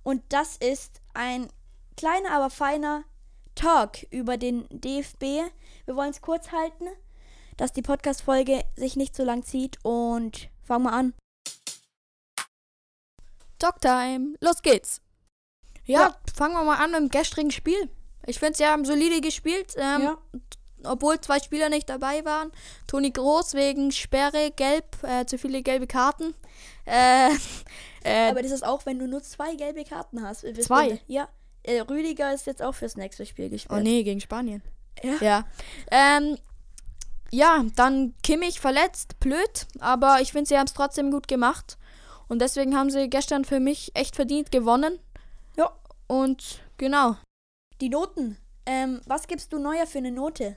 Und 0.02 0.24
das 0.30 0.56
ist 0.56 1.02
ein 1.14 1.50
kleiner, 1.98 2.32
aber 2.32 2.50
feiner 2.50 3.04
Talk 3.54 4.04
über 4.12 4.38
den 4.38 4.66
DFB. 4.70 5.24
Wir 5.84 5.96
wollen 5.98 6.12
es 6.12 6.22
kurz 6.22 6.54
halten, 6.54 6.88
dass 7.58 7.74
die 7.74 7.82
Podcast-Folge 7.82 8.64
sich 8.78 8.96
nicht 8.96 9.14
so 9.14 9.26
lang 9.26 9.44
zieht. 9.44 9.78
Und 9.84 10.48
fangen 10.64 10.86
wir 10.86 10.94
an. 10.94 11.14
Talktime. 13.62 14.36
Los 14.42 14.62
geht's. 14.62 15.02
Ja, 15.86 16.02
Ja. 16.02 16.16
fangen 16.36 16.54
wir 16.56 16.64
mal 16.64 16.78
an 16.84 16.92
mit 16.92 17.00
dem 17.00 17.10
gestrigen 17.10 17.52
Spiel. 17.52 17.90
Ich 18.28 18.40
finde, 18.40 18.58
sie 18.58 18.66
haben 18.66 18.86
solide 18.86 19.22
gespielt. 19.22 19.74
Ähm, 19.78 20.02
Ja. 20.02 20.18
Obwohl 20.84 21.22
zwei 21.22 21.40
Spieler 21.40 21.70
nicht 21.70 21.88
dabei 21.90 22.26
waren. 22.26 22.52
Toni 22.88 23.12
Groß 23.12 23.54
wegen 23.54 23.92
Sperre, 23.92 24.50
gelb, 24.56 24.86
äh, 25.04 25.26
zu 25.28 25.38
viele 25.38 25.62
gelbe 25.62 25.86
Karten. 25.86 26.34
Äh, 26.86 27.30
äh, 28.04 28.30
Aber 28.32 28.42
das 28.42 28.52
ist 28.52 28.66
auch, 28.66 28.86
wenn 28.88 28.98
du 28.98 29.08
nur 29.08 29.22
zwei 29.22 29.54
gelbe 29.56 29.84
Karten 29.84 30.24
hast. 30.24 30.42
Zwei? 30.64 30.88
wissen- 30.94 31.00
Ja. 31.08 31.30
Äh, 31.64 31.82
Rüdiger 31.82 32.34
ist 32.34 32.48
jetzt 32.48 32.64
auch 32.64 32.74
fürs 32.74 32.96
nächste 32.96 33.28
Spiel 33.28 33.50
gesperrt. 33.50 33.80
oh 33.80 33.84
nee, 33.84 34.02
gegen 34.02 34.20
Spanien. 34.22 34.64
Ja. 35.04 35.18
Ja. 35.22 35.46
Ähm, 35.92 36.38
ja, 37.30 37.64
dann 37.76 38.16
Kimmich 38.24 38.60
verletzt, 38.60 39.20
blöd, 39.20 39.68
aber 39.80 40.20
ich 40.22 40.32
finde, 40.32 40.48
sie 40.50 40.58
haben 40.58 40.66
es 40.66 40.74
trotzdem 40.74 41.12
gut 41.12 41.28
gemacht. 41.28 41.78
Und 42.32 42.40
deswegen 42.40 42.78
haben 42.78 42.90
sie 42.90 43.10
gestern 43.10 43.44
für 43.44 43.60
mich 43.60 43.92
echt 43.94 44.16
verdient 44.16 44.54
gewonnen. 44.54 45.00
Ja. 45.58 45.70
Und 46.08 46.62
genau. 46.78 47.18
Die 47.82 47.90
Noten. 47.90 48.38
Ähm, 48.66 49.02
was 49.06 49.28
gibst 49.28 49.52
du 49.52 49.60
Neuer 49.60 49.86
für 49.86 49.98
eine 49.98 50.14
Note? 50.14 50.56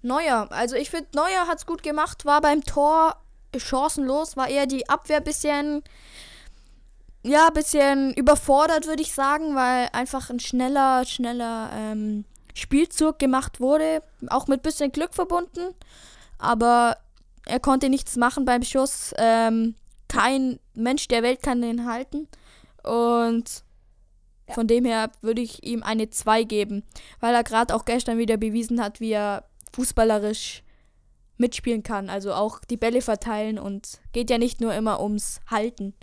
Neuer, 0.00 0.50
also 0.50 0.76
ich 0.76 0.88
finde, 0.88 1.08
Neuer 1.14 1.48
hat 1.48 1.58
es 1.58 1.66
gut 1.66 1.82
gemacht, 1.82 2.24
war 2.24 2.40
beim 2.40 2.62
Tor 2.64 3.14
chancenlos, 3.54 4.38
war 4.38 4.48
eher 4.48 4.64
die 4.64 4.88
Abwehr 4.88 5.20
bisschen, 5.20 5.82
ja, 7.22 7.50
bisschen 7.50 8.14
überfordert, 8.14 8.86
würde 8.86 9.02
ich 9.02 9.12
sagen, 9.12 9.54
weil 9.54 9.90
einfach 9.92 10.30
ein 10.30 10.40
schneller, 10.40 11.04
schneller 11.04 11.72
ähm, 11.74 12.24
Spielzug 12.54 13.18
gemacht 13.18 13.60
wurde, 13.60 14.02
auch 14.28 14.46
mit 14.46 14.62
bisschen 14.62 14.92
Glück 14.92 15.14
verbunden, 15.14 15.74
aber 16.38 16.96
er 17.44 17.60
konnte 17.60 17.90
nichts 17.90 18.16
machen 18.16 18.46
beim 18.46 18.62
Schuss. 18.62 19.12
Ähm, 19.18 19.74
kein 20.14 20.58
Mensch 20.74 21.08
der 21.08 21.22
Welt 21.22 21.42
kann 21.42 21.62
den 21.62 21.86
halten 21.86 22.28
und 22.82 23.64
Ja. 24.46 24.54
von 24.54 24.66
dem 24.66 24.84
her 24.84 25.10
würde 25.22 25.40
ich 25.40 25.64
ihm 25.64 25.82
eine 25.82 26.10
2 26.10 26.44
geben, 26.44 26.82
weil 27.20 27.34
er 27.34 27.44
gerade 27.44 27.74
auch 27.74 27.84
gestern 27.84 28.18
wieder 28.18 28.36
bewiesen 28.36 28.82
hat, 28.82 29.00
wie 29.00 29.12
er 29.12 29.44
fußballerisch 29.72 30.62
mitspielen 31.38 31.82
kann. 31.82 32.10
Also 32.10 32.34
auch 32.34 32.60
die 32.60 32.76
Bälle 32.76 33.00
verteilen 33.00 33.58
und 33.58 34.00
geht 34.12 34.30
ja 34.30 34.38
nicht 34.38 34.60
nur 34.60 34.74
immer 34.74 35.00
ums 35.00 35.40
Halten. 35.50 35.94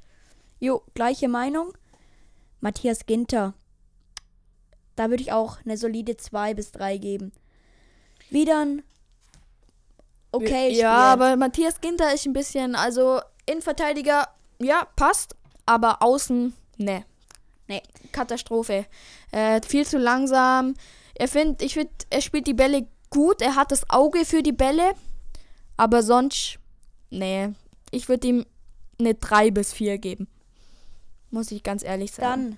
Jo, 0.59 0.81
gleiche 0.93 1.27
Meinung. 1.27 1.73
Matthias 2.59 3.05
Ginter. 3.05 3.53
Da 4.95 5.09
würde 5.09 5.23
ich 5.23 5.31
auch 5.31 5.57
eine 5.63 5.77
solide 5.77 6.17
2 6.17 6.53
bis 6.53 6.71
3 6.71 6.97
geben. 6.97 7.31
Wieder 8.29 8.59
ein 8.61 8.83
okay 10.31 10.69
Spiel. 10.71 10.81
Ja, 10.81 11.13
aber 11.13 11.35
Matthias 11.37 11.79
Ginter 11.79 12.13
ist 12.13 12.25
ein 12.25 12.33
bisschen, 12.33 12.75
also 12.75 13.21
Innenverteidiger, 13.51 14.27
ja, 14.59 14.87
passt, 14.95 15.35
aber 15.65 16.01
außen, 16.01 16.53
ne. 16.77 17.05
Nee. 17.67 17.81
Katastrophe. 18.11 18.85
Äh, 19.31 19.61
viel 19.61 19.85
zu 19.85 19.97
langsam. 19.97 20.73
Er 21.15 21.27
find, 21.27 21.61
ich 21.61 21.73
finde, 21.73 21.91
er 22.09 22.21
spielt 22.21 22.47
die 22.47 22.53
Bälle 22.53 22.87
gut, 23.09 23.41
er 23.41 23.55
hat 23.55 23.71
das 23.71 23.89
Auge 23.89 24.25
für 24.25 24.43
die 24.43 24.51
Bälle, 24.51 24.93
aber 25.77 26.03
sonst, 26.03 26.59
nee. 27.09 27.49
Ich 27.91 28.09
würde 28.09 28.27
ihm 28.27 28.45
eine 28.99 29.15
3 29.15 29.51
bis 29.51 29.73
4 29.73 29.97
geben. 29.97 30.27
Muss 31.29 31.51
ich 31.51 31.63
ganz 31.63 31.83
ehrlich 31.83 32.11
sagen. 32.11 32.51
Dann 32.51 32.57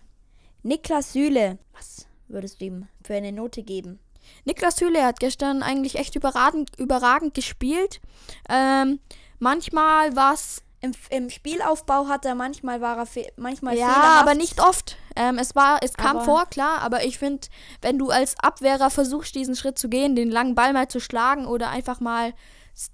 Niklas 0.64 1.14
Süle. 1.14 1.60
Was 1.74 2.08
würdest 2.28 2.62
du 2.62 2.66
ihm 2.66 2.88
für 3.04 3.16
eine 3.16 3.32
Note 3.32 3.64
geben? 3.64 4.00
Niklas 4.46 4.80
Hülle 4.80 5.06
hat 5.06 5.20
gestern 5.20 5.64
eigentlich 5.64 5.96
echt 5.96 6.16
überragend, 6.16 6.78
überragend 6.78 7.34
gespielt. 7.34 8.02
Ähm, 8.50 9.00
manchmal 9.40 10.16
war 10.16 10.34
es 10.34 10.64
Im, 10.84 10.92
Im 11.10 11.30
Spielaufbau 11.30 12.08
hat 12.08 12.26
er 12.26 12.36
manchmal 12.36 12.82
war 12.82 12.98
er 12.98 13.06
fe 13.06 13.26
manchmal 13.38 13.78
ja, 13.78 13.88
fehlerhaft. 13.88 14.22
aber 14.22 14.36
nicht 14.36 14.62
oft. 14.62 14.98
Ähm, 15.16 15.38
es 15.38 15.56
war, 15.56 15.80
es 15.82 15.94
kam 15.94 16.18
Aber- 16.18 16.26
vor, 16.26 16.46
klar, 16.48 16.82
aber 16.82 17.06
ich 17.06 17.18
finde, 17.18 17.48
wenn 17.82 17.98
du 17.98 18.10
als 18.10 18.36
Abwehrer 18.40 18.90
versuchst, 18.90 19.34
diesen 19.34 19.56
Schritt 19.56 19.80
zu 19.80 19.88
gehen, 19.88 20.16
den 20.16 20.30
langen 20.30 20.56
Ball 20.56 20.74
mal 20.74 20.90
zu 20.90 21.00
schlagen 21.00 21.46
oder 21.46 21.70
einfach 21.70 22.02
mal 22.02 22.34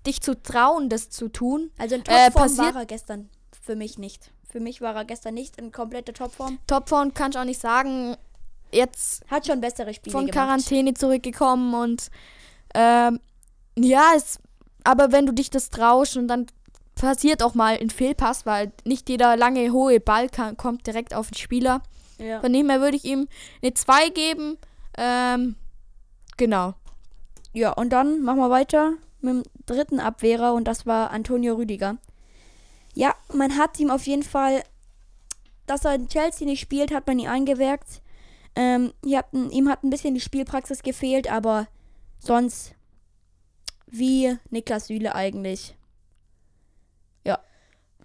dich 0.06 0.22
zu 0.22 0.40
trauen, 0.42 0.90
das 0.90 1.10
zu 1.10 1.30
tun. 1.30 1.72
Also 1.80 1.96
in 1.96 2.02
Äh, 2.02 2.28
Topform 2.28 2.34
passiert- 2.44 2.74
war 2.76 2.82
er 2.84 2.86
gestern 2.86 3.30
für 3.60 3.76
mich 3.76 3.98
nicht. 3.98 4.30
Für 4.52 4.60
mich 4.60 4.82
war 4.82 4.96
er 4.96 5.06
gestern 5.06 5.34
nicht 5.34 5.58
in 5.58 5.72
kompletter 5.72 6.14
Topform. 6.14 6.60
Topform 6.68 7.14
kann 7.14 7.32
ich 7.32 7.38
auch 7.40 7.44
nicht 7.44 7.62
sagen. 7.62 8.16
Jetzt 8.72 9.24
Hat 9.32 9.48
schon 9.48 9.62
bessere 9.62 9.94
Spiele 9.96 10.12
von 10.12 10.28
gemacht. 10.28 10.36
Quarantäne 10.36 10.94
zurückgekommen 10.94 11.74
und 11.74 12.10
ähm, 12.76 13.20
ja, 13.76 14.12
es, 14.16 14.38
aber 14.84 15.12
wenn 15.12 15.26
du 15.26 15.34
dich 15.34 15.50
das 15.50 15.72
traust 15.72 16.18
und 16.18 16.28
dann 16.28 16.46
passiert 17.00 17.42
auch 17.44 17.54
mal 17.56 17.78
ein 17.80 17.90
Fehlpass, 17.90 18.46
weil 18.46 18.72
nicht 18.86 19.10
jeder 19.10 19.36
lange 19.38 19.72
hohe 19.72 20.00
Ball 20.00 20.30
kann, 20.30 20.58
kommt 20.58 20.86
direkt 20.88 21.14
auf 21.14 21.30
den 21.30 21.36
Spieler. 21.38 21.82
Ja. 22.18 22.42
Von 22.42 22.52
dem 22.54 22.70
her 22.70 22.82
würde 22.82 22.98
ich 22.98 23.06
ihm 23.06 23.28
eine 23.62 23.74
2 23.74 24.10
geben. 24.10 24.58
Ähm, 24.98 25.56
genau. 26.38 26.74
ja, 27.54 27.72
und 27.72 27.90
dann 27.92 28.22
machen 28.22 28.40
wir 28.40 28.50
weiter 28.50 28.94
mit 29.22 29.34
dem 29.34 29.44
dritten 29.66 30.00
Abwehrer 30.00 30.54
und 30.54 30.66
das 30.66 30.86
war 30.86 31.12
Antonio 31.12 31.56
Rüdiger. 31.56 31.98
Ja, 32.96 33.14
man 33.34 33.58
hat 33.58 33.80
ihm 33.80 33.92
auf 33.92 34.06
jeden 34.08 34.24
Fall, 34.24 34.64
dass 35.68 35.86
er 35.86 35.96
in 35.96 36.08
Chelsea 36.10 36.46
nicht 36.48 36.60
spielt, 36.60 36.94
hat 36.94 37.08
man 37.08 37.20
ihn 37.20 37.28
eingewerkt. 37.28 38.02
Ähm, 38.56 38.94
hier 39.06 39.20
hat, 39.20 39.32
ein- 39.34 39.52
ihm 39.52 39.70
hat 39.70 39.84
ein 39.84 39.90
bisschen 39.90 40.16
die 40.16 40.20
Spielpraxis 40.22 40.82
gefehlt, 40.84 41.32
aber 41.32 41.68
sonst 42.20 42.74
wie 43.88 44.38
Niklas 44.50 44.88
Süle 44.88 45.16
eigentlich. 45.16 45.76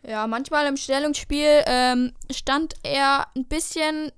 Ja, 0.06 0.26
manchmal 0.26 0.66
im 0.66 0.76
Stellungsspiel 0.76 1.62
ähm, 1.66 2.12
stand 2.30 2.74
er 2.82 3.26
ein 3.34 3.46
bisschen 3.46 4.12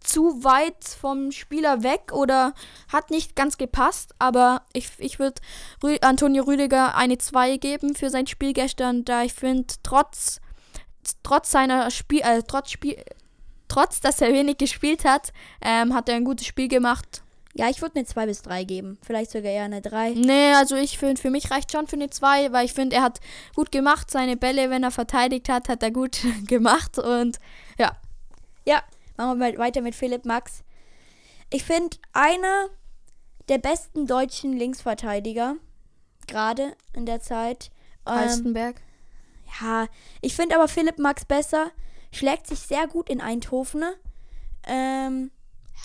zu 0.00 0.42
weit 0.42 0.84
vom 0.84 1.30
Spieler 1.30 1.82
weg 1.82 2.12
oder 2.12 2.54
hat 2.92 3.10
nicht 3.10 3.36
ganz 3.36 3.56
gepasst, 3.56 4.14
aber 4.18 4.62
ich, 4.72 4.90
ich 4.98 5.18
würde 5.18 5.40
Antonio 6.00 6.44
Rüdiger 6.44 6.96
eine 6.96 7.18
2 7.18 7.56
geben 7.58 7.94
für 7.94 8.10
sein 8.10 8.26
Spiel 8.26 8.52
gestern, 8.52 9.04
da 9.04 9.22
ich 9.22 9.32
finde, 9.32 9.74
trotz, 9.82 10.40
trotz 11.22 11.50
seiner 11.50 11.90
Spiel, 11.90 12.20
äh, 12.22 12.42
trotz 12.46 12.70
Spiel, 12.70 12.96
trotz 13.68 14.00
dass 14.00 14.20
er 14.20 14.32
wenig 14.32 14.58
gespielt 14.58 15.04
hat, 15.04 15.32
ähm, 15.60 15.94
hat 15.94 16.08
er 16.08 16.16
ein 16.16 16.24
gutes 16.24 16.46
Spiel 16.46 16.68
gemacht. 16.68 17.22
Ja, 17.58 17.70
ich 17.70 17.80
würde 17.80 17.96
eine 17.96 18.04
2 18.04 18.26
bis 18.26 18.42
3 18.42 18.64
geben. 18.64 18.98
Vielleicht 19.02 19.30
sogar 19.30 19.50
eher 19.50 19.64
eine 19.64 19.80
3. 19.80 20.10
Nee, 20.10 20.52
also 20.54 20.76
ich 20.76 20.98
finde, 20.98 21.20
für 21.20 21.30
mich 21.30 21.50
reicht 21.50 21.72
schon 21.72 21.86
für 21.86 21.96
eine 21.96 22.10
2, 22.10 22.52
weil 22.52 22.66
ich 22.66 22.74
finde, 22.74 22.96
er 22.96 23.02
hat 23.02 23.20
gut 23.54 23.72
gemacht. 23.72 24.10
Seine 24.10 24.36
Bälle, 24.36 24.68
wenn 24.68 24.82
er 24.82 24.90
verteidigt 24.90 25.48
hat, 25.48 25.68
hat 25.68 25.82
er 25.82 25.90
gut 25.90 26.18
gemacht. 26.46 26.98
Und 26.98 27.38
ja, 27.78 27.96
Ja, 28.66 28.82
machen 29.16 29.40
wir 29.40 29.56
weiter 29.58 29.80
mit 29.80 29.94
Philipp 29.94 30.24
Max. 30.26 30.62
Ich 31.50 31.64
finde, 31.64 31.96
einer 32.12 32.68
der 33.48 33.58
besten 33.58 34.06
deutschen 34.06 34.52
Linksverteidiger. 34.52 35.56
Gerade 36.26 36.76
in 36.92 37.06
der 37.06 37.20
Zeit. 37.20 37.70
Ähm, 38.06 38.14
Halstenberg. 38.16 38.76
ja, 39.62 39.86
ich 40.20 40.34
finde 40.34 40.56
aber 40.56 40.68
Philipp 40.68 40.98
Max 40.98 41.24
besser. 41.24 41.70
Schlägt 42.12 42.48
sich 42.48 42.58
sehr 42.58 42.86
gut 42.86 43.08
in 43.08 43.20
Eindhoven. 43.20 43.84
Ähm, 44.66 45.30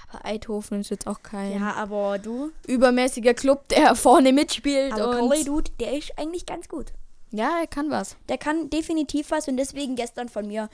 Aber 0.09 0.25
Eidhofen 0.25 0.81
ist 0.81 0.89
jetzt 0.89 1.07
auch 1.07 1.21
kein 1.23 1.53
ja, 1.59 1.73
aber 1.73 2.19
du. 2.19 2.51
übermäßiger 2.67 3.33
Club, 3.33 3.67
der 3.69 3.95
vorne 3.95 4.33
mitspielt. 4.33 4.93
Aber 4.93 5.17
Corey 5.17 5.43
Dude, 5.43 5.71
der 5.79 5.97
ist 5.97 6.17
eigentlich 6.17 6.45
ganz 6.45 6.67
gut. 6.69 6.93
ja, 7.31 7.59
er 7.59 7.67
kann 7.67 7.89
was. 7.91 8.15
Der 8.29 8.37
kann 8.37 8.69
definitiv 8.69 9.31
was 9.31 9.47
und 9.47 9.57
deswegen 9.57 9.95
gestern 9.95 10.29
von 10.29 10.47
mir 10.47 10.69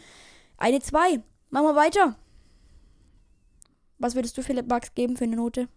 eine 0.58 0.80
2. 0.80 1.22
Machen 1.50 1.66
wir 1.68 1.76
weiter. 1.76 2.16
Was 4.00 4.16
würdest 4.16 4.38
du 4.38 4.44
Philipp 4.44 4.68
Max 4.68 4.94
geben 4.94 5.18
für 5.18 5.24
eine 5.24 5.36
Note? 5.36 5.68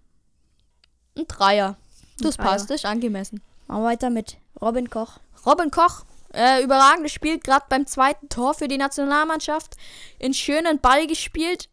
Ein 1.16 1.26
Dreier. 1.26 1.76
Das 2.18 2.37
Dreier. 2.37 2.46
passt, 2.46 2.70
das 2.70 2.76
ist 2.76 2.85
angemessen. 2.85 3.42
Machen 3.66 3.83
wir 3.83 3.88
weiter 3.88 4.11
mit 4.11 4.37
Robin 4.61 4.90
Koch. 4.90 5.18
Robin 5.46 5.70
Koch, 5.70 6.05
äh, 6.35 6.62
überragendes 6.62 7.12
Spiel, 7.12 7.38
gerade 7.38 7.64
beim 7.68 7.87
zweiten 7.87 8.29
Tor 8.29 8.53
für 8.55 8.68
die 8.68 8.76
Nationalmannschaft. 8.79 9.76
In 10.18 10.35
schönen 10.35 10.81
Ball 10.81 11.07
gespielt 11.07 11.68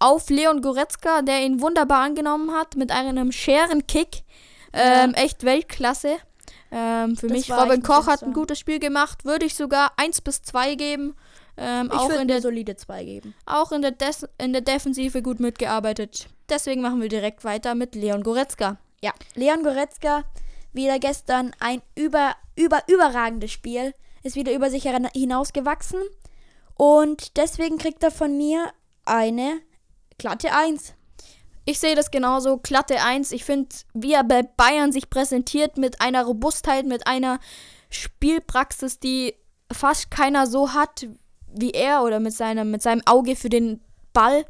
auf 0.00 0.30
Leon 0.30 0.62
Goretzka, 0.62 1.22
der 1.22 1.42
ihn 1.42 1.60
wunderbar 1.60 2.02
angenommen 2.02 2.52
hat 2.52 2.74
mit 2.74 2.90
einem 2.90 3.30
scheren 3.30 3.86
Kick. 3.86 4.24
Ähm, 4.72 5.14
Echt 5.14 5.44
Weltklasse. 5.44 6.16
Ähm, 6.72 7.16
für 7.16 7.28
Das 7.28 7.36
mich, 7.36 7.52
Robin 7.52 7.82
Koch 7.82 8.06
hat 8.06 8.22
ein 8.22 8.32
gutes 8.32 8.58
Spiel 8.58 8.78
gemacht. 8.78 9.24
Würde 9.24 9.44
ich 9.46 9.54
sogar 9.54 9.92
1 9.96 10.20
bis 10.22 10.42
2 10.42 10.74
geben. 10.74 11.14
Ähm, 11.56 11.90
auch, 11.90 12.08
in 12.10 12.28
der, 12.28 12.40
solide 12.40 12.76
2 12.76 13.04
geben. 13.04 13.34
auch 13.44 13.72
in, 13.72 13.82
der 13.82 13.90
Des 13.90 14.26
in 14.38 14.52
der 14.52 14.62
Defensive 14.62 15.20
gut 15.22 15.40
mitgearbeitet. 15.40 16.28
Deswegen 16.48 16.80
machen 16.80 17.02
wir 17.02 17.08
direkt 17.08 17.44
weiter 17.44 17.74
mit 17.74 17.94
Leon 17.94 18.22
Goretzka. 18.22 18.78
Ja, 19.02 19.12
Leon 19.34 19.62
Goretzka, 19.62 20.24
wieder 20.72 20.98
gestern 20.98 21.52
ein 21.60 21.82
über, 21.94 22.34
über, 22.56 22.82
überragendes 22.86 23.50
Spiel. 23.50 23.94
Ist 24.22 24.36
wieder 24.36 24.52
über 24.52 24.70
sich 24.70 24.84
hinausgewachsen. 24.84 26.00
Und 26.74 27.36
deswegen 27.36 27.78
kriegt 27.78 28.02
er 28.02 28.10
von 28.10 28.36
mir 28.36 28.72
eine 29.04 29.60
glatte 30.20 30.52
1. 30.52 30.94
Ich 31.64 31.80
sehe 31.80 31.94
das 31.94 32.10
genauso, 32.10 32.58
glatte 32.58 33.02
1. 33.02 33.32
Ich 33.32 33.44
finde, 33.44 33.68
wie 33.94 34.12
er 34.12 34.24
bei 34.24 34.42
Bayern 34.42 34.92
sich 34.92 35.10
präsentiert 35.10 35.76
mit 35.76 36.00
einer 36.00 36.24
Robustheit, 36.24 36.86
mit 36.86 37.06
einer 37.06 37.38
Spielpraxis, 37.90 38.98
die 38.98 39.34
fast 39.72 40.10
keiner 40.10 40.46
so 40.46 40.72
hat 40.72 41.06
wie 41.52 41.72
er 41.72 42.02
oder 42.02 42.20
mit 42.20 42.32
seinem, 42.32 42.70
mit 42.70 42.82
seinem 42.82 43.02
Auge 43.06 43.36
für 43.36 43.48
den 43.48 43.80
Ball. 44.12 44.44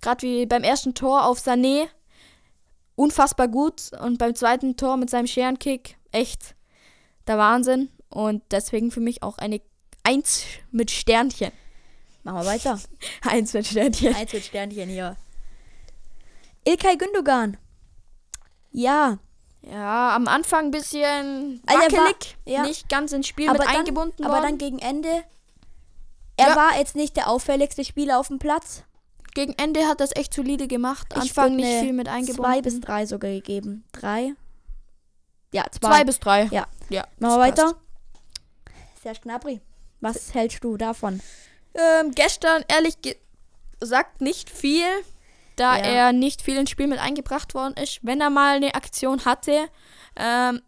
Gerade 0.00 0.22
wie 0.22 0.46
beim 0.46 0.62
ersten 0.62 0.94
Tor 0.94 1.26
auf 1.26 1.38
Sané. 1.38 1.88
Unfassbar 2.94 3.48
gut. 3.48 3.90
Und 4.00 4.18
beim 4.18 4.34
zweiten 4.34 4.76
Tor 4.76 4.96
mit 4.96 5.10
seinem 5.10 5.26
Scherenkick. 5.26 5.96
Echt 6.12 6.54
der 7.26 7.38
Wahnsinn. 7.38 7.90
Und 8.10 8.42
deswegen 8.50 8.90
für 8.90 9.00
mich 9.00 9.22
auch 9.22 9.38
eine 9.38 9.60
1 10.04 10.44
mit 10.70 10.90
Sternchen. 10.90 11.50
Machen 12.26 12.38
wir 12.40 12.46
weiter. 12.46 12.80
1 13.22 13.52
mit 13.54 13.66
Sternchen. 13.66 14.14
Eins 14.14 14.32
mit 14.32 14.44
Sternchen 14.44 14.88
hier. 14.88 15.16
Ilkay 16.64 16.96
Gündogan. 16.96 17.56
Ja, 18.72 19.18
Ja, 19.62 20.14
am 20.14 20.28
Anfang 20.28 20.66
ein 20.66 20.70
bisschen 20.70 21.60
Also 21.66 21.82
er 21.82 21.92
war- 21.92 22.06
wackelig, 22.08 22.36
ja. 22.44 22.62
nicht 22.62 22.88
ganz 22.88 23.12
ins 23.12 23.26
Spiel 23.26 23.48
aber 23.48 23.58
mit 23.60 23.68
dann, 23.68 23.76
eingebunden 23.76 24.24
aber 24.24 24.34
worden. 24.34 24.42
dann 24.44 24.58
gegen 24.58 24.78
Ende. 24.78 25.24
Er 26.36 26.48
Ja. 26.50 26.56
war 26.56 26.76
jetzt 26.78 26.94
nicht 26.94 27.16
der 27.16 27.28
auffälligste 27.28 27.84
Spieler 27.84 28.18
auf 28.20 28.28
dem 28.28 28.38
Platz. 28.38 28.82
Gegen 29.34 29.54
Ende 29.54 29.86
hat 29.86 30.00
das 30.00 30.14
echt 30.14 30.34
solide 30.34 30.66
gemacht. 30.68 31.06
Ich 31.14 31.20
Anfang 31.22 31.56
nicht 31.56 31.80
viel 31.80 31.92
mit 31.92 32.08
eingebunden. 32.08 32.42
Zwei 32.52 32.62
bis 32.62 32.80
drei 32.80 33.06
sogar 33.06 33.30
gegeben. 33.30 33.84
Drei? 33.92 34.34
Ja, 35.52 35.64
zwei. 35.70 35.88
Zwei 35.88 36.04
bis 36.04 36.20
drei. 36.20 36.44
Ja. 36.52 36.66
ja 36.88 37.04
Machen 37.18 37.34
wir 37.34 37.38
weiter. 37.40 37.62
passt. 37.64 39.02
Serge 39.02 39.20
Gnabry. 39.22 39.60
Was 40.00 40.32
hältst 40.34 40.62
du 40.64 40.76
davon? 40.76 41.20
Ähm, 41.76 42.12
gestern 42.12 42.64
ehrlich 42.68 42.94
gesagt 43.80 44.20
nicht 44.20 44.50
viel, 44.50 44.86
da 45.56 45.76
Ja. 45.78 45.84
er 45.84 46.12
nicht 46.12 46.42
viel 46.42 46.56
ins 46.56 46.70
Spiel 46.70 46.86
mit 46.86 46.98
eingebracht 46.98 47.54
worden 47.54 47.74
ist. 47.74 48.00
Wenn 48.02 48.20
er 48.20 48.30
mal 48.30 48.56
eine 48.56 48.74
Aktion 48.74 49.24
hatte, 49.24 49.68
ähm, 50.16 50.62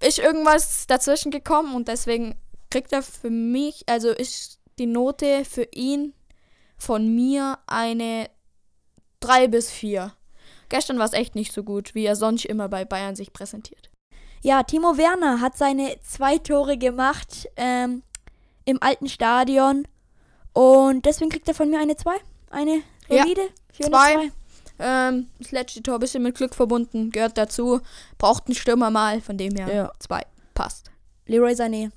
ist 0.00 0.18
irgendwas 0.18 0.86
dazwischen 0.86 1.30
gekommen 1.30 1.74
und 1.74 1.88
deswegen 1.88 2.36
kriegt 2.70 2.92
er 2.92 3.02
für 3.02 3.30
mich, 3.30 3.84
also 3.86 4.08
ist 4.10 4.58
die 4.78 4.86
Note 4.86 5.44
für 5.44 5.68
ihn 5.72 6.14
von 6.78 7.14
mir 7.14 7.58
eine 7.66 8.28
3 9.20 9.48
bis 9.48 9.70
4. 9.70 10.12
Gestern 10.68 10.98
war 10.98 11.04
es 11.06 11.12
echt 11.12 11.34
nicht 11.34 11.52
so 11.52 11.62
gut, 11.62 11.94
wie 11.94 12.04
er 12.06 12.16
sonst 12.16 12.46
immer 12.46 12.68
bei 12.68 12.84
Bayern 12.84 13.14
sich 13.14 13.32
präsentiert. 13.32 13.90
Ja, 14.42 14.62
Timo 14.64 14.96
Werner 14.96 15.40
hat 15.40 15.56
seine 15.56 16.00
zwei 16.00 16.38
Tore 16.38 16.76
gemacht 16.78 17.48
ähm, 17.56 18.02
im 18.64 18.82
alten 18.82 19.08
Stadion. 19.08 19.86
Und 20.52 21.06
deswegen 21.06 21.30
kriegt 21.30 21.48
er 21.48 21.54
von 21.54 21.70
mir 21.70 21.78
eine 21.80 21.96
2. 21.96 22.12
Eine 22.50 22.82
Ja, 23.08 23.22
solide. 23.22 23.42
schöne 23.76 23.88
zwei. 23.90 24.14
zwei. 24.14 24.30
Ähm, 24.78 25.28
das 25.38 25.52
letzte 25.52 25.82
Tor 25.82 25.94
ein 25.94 26.00
bisschen 26.00 26.22
mit 26.22 26.34
Glück 26.36 26.54
verbunden, 26.54 27.10
gehört 27.10 27.38
dazu. 27.38 27.80
Braucht 28.18 28.46
einen 28.46 28.54
Stürmer 28.54 28.90
mal, 28.90 29.20
von 29.20 29.38
dem 29.38 29.54
her 29.56 29.72
Ja. 29.72 29.92
zwei. 29.98 30.22
Passt. 30.54 30.90
Leroy 31.26 31.52
Sané. 31.52 31.90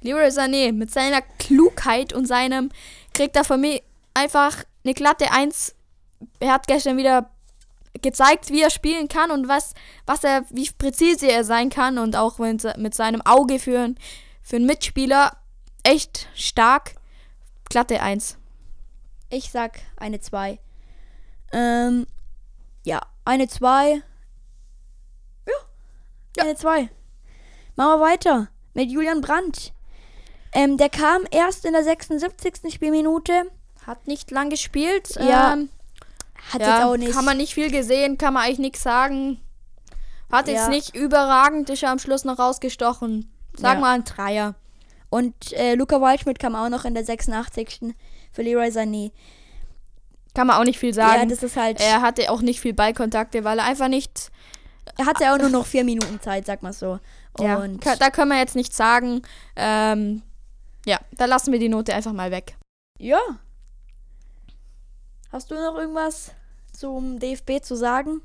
Leroy 0.00 0.28
Sané 0.28 0.72
mit 0.72 0.90
seiner 0.90 1.22
Klugheit 1.22 2.12
und 2.12 2.26
seinem 2.26 2.70
kriegt 3.14 3.36
er 3.36 3.44
von 3.44 3.60
mir 3.60 3.80
einfach 4.14 4.64
eine 4.84 4.94
glatte 4.94 5.30
Eins. 5.32 5.74
Er 6.40 6.52
hat 6.54 6.66
gestern 6.66 6.96
wieder 6.96 7.30
gezeigt, 8.02 8.50
wie 8.50 8.62
er 8.62 8.70
spielen 8.70 9.08
kann 9.08 9.30
und 9.30 9.48
was, 9.48 9.72
was 10.06 10.24
er, 10.24 10.44
wie 10.50 10.68
präzise 10.70 11.30
er 11.30 11.44
sein 11.44 11.70
kann 11.70 11.98
und 11.98 12.16
auch 12.16 12.38
mit 12.38 12.94
seinem 12.94 13.22
Auge 13.22 13.58
für, 13.58 13.94
für 14.42 14.56
einen 14.56 14.66
Mitspieler 14.66 15.36
echt 15.84 16.28
stark. 16.34 16.94
Glatte 17.74 18.00
Eins. 18.00 18.36
Ich 19.30 19.50
sag 19.50 19.80
eine 19.96 20.20
2. 20.20 20.60
Ähm, 21.52 22.06
ja, 22.84 23.00
eine 23.24 23.48
2. 23.48 24.00
Ja, 26.36 26.42
eine 26.44 26.54
2. 26.54 26.88
Machen 27.74 27.98
wir 27.98 28.00
weiter 28.00 28.46
mit 28.74 28.92
Julian 28.92 29.22
Brandt. 29.22 29.72
Ähm, 30.52 30.76
der 30.76 30.88
kam 30.88 31.24
erst 31.32 31.64
in 31.64 31.72
der 31.72 31.82
76. 31.82 32.72
Spielminute. 32.72 33.50
Hat 33.84 34.06
nicht 34.06 34.30
lang 34.30 34.50
gespielt. 34.50 35.16
Ja, 35.16 35.54
ähm, 35.54 35.68
Hat 36.52 36.60
ja, 36.60 36.76
jetzt 36.76 36.84
auch 36.84 36.96
nicht. 36.96 37.12
Kann 37.12 37.24
man 37.24 37.38
nicht 37.38 37.54
viel 37.54 37.72
gesehen, 37.72 38.18
kann 38.18 38.34
man 38.34 38.44
eigentlich 38.44 38.60
nichts 38.60 38.84
sagen. 38.84 39.40
Hat 40.30 40.46
jetzt 40.46 40.66
Ja. 40.66 40.68
nicht 40.68 40.94
überragend, 40.94 41.68
ist 41.70 41.80
ja 41.82 41.90
am 41.90 41.98
Schluss 41.98 42.22
noch 42.24 42.38
rausgestochen. 42.38 43.32
Sag 43.56 43.74
Ja. 43.74 43.80
mal 43.80 43.94
ein 43.96 44.04
Dreier. 44.04 44.54
Und 45.14 45.52
äh, 45.52 45.76
Luca 45.76 46.00
Waldschmidt 46.00 46.40
kam 46.40 46.56
auch 46.56 46.68
noch 46.68 46.84
in 46.84 46.94
der 46.94 47.04
86. 47.04 47.94
für 48.32 48.42
Leroy 48.42 48.66
Sané. 48.66 49.12
Kann 50.34 50.48
man 50.48 50.56
auch 50.56 50.64
nicht 50.64 50.80
viel 50.80 50.92
sagen. 50.92 51.20
Ja, 51.20 51.26
das 51.26 51.44
ist 51.44 51.56
halt. 51.56 51.80
er 51.80 52.02
hatte 52.02 52.32
auch 52.32 52.40
nicht 52.42 52.58
viel 52.58 52.74
Ballkontakte, 52.74 53.44
weil 53.44 53.60
er 53.60 53.64
einfach 53.64 53.86
nicht. 53.86 54.32
Er 54.98 55.06
hatte 55.06 55.32
auch 55.32 55.38
nur 55.38 55.50
noch 55.50 55.66
vier 55.66 55.84
Minuten 55.84 56.20
Zeit, 56.20 56.46
sag 56.46 56.64
mal 56.64 56.72
so. 56.72 56.98
Ja, 57.38 57.58
Und 57.58 57.86
da 57.86 58.10
können 58.10 58.32
wir 58.32 58.38
jetzt 58.38 58.56
nichts 58.56 58.76
sagen. 58.76 59.22
Ähm, 59.54 60.22
ja, 60.84 60.98
da 61.12 61.26
lassen 61.26 61.52
wir 61.52 61.60
die 61.60 61.68
Note 61.68 61.94
einfach 61.94 62.12
mal 62.12 62.32
weg. 62.32 62.56
ja. 62.98 63.20
Hast 65.30 65.48
du 65.52 65.54
noch 65.54 65.76
irgendwas 65.78 66.32
zum 66.72 67.20
DFB 67.20 67.62
zu 67.62 67.76
sagen? 67.76 68.20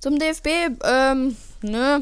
Zum 0.00 0.18
DFB, 0.18 0.48
ähm, 0.82 1.36
nö. 1.62 2.00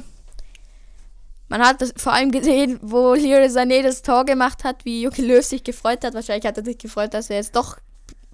Man 1.53 1.61
hat 1.61 1.83
das 1.83 1.93
vor 1.99 2.15
allem 2.15 2.31
gesehen, 2.31 2.79
wo 2.81 3.13
Leroy 3.13 3.45
Sané 3.45 3.83
das 3.83 4.01
Tor 4.01 4.25
gemacht 4.25 4.65
hat, 4.65 4.87
wie 4.87 5.03
Jogi 5.03 5.21
Löw 5.21 5.45
sich 5.45 5.63
gefreut 5.63 6.03
hat. 6.03 6.15
Wahrscheinlich 6.15 6.47
hat 6.47 6.57
er 6.57 6.65
sich 6.65 6.79
gefreut, 6.79 7.13
dass 7.13 7.29
er 7.29 7.37
jetzt 7.37 7.55
doch 7.55 7.77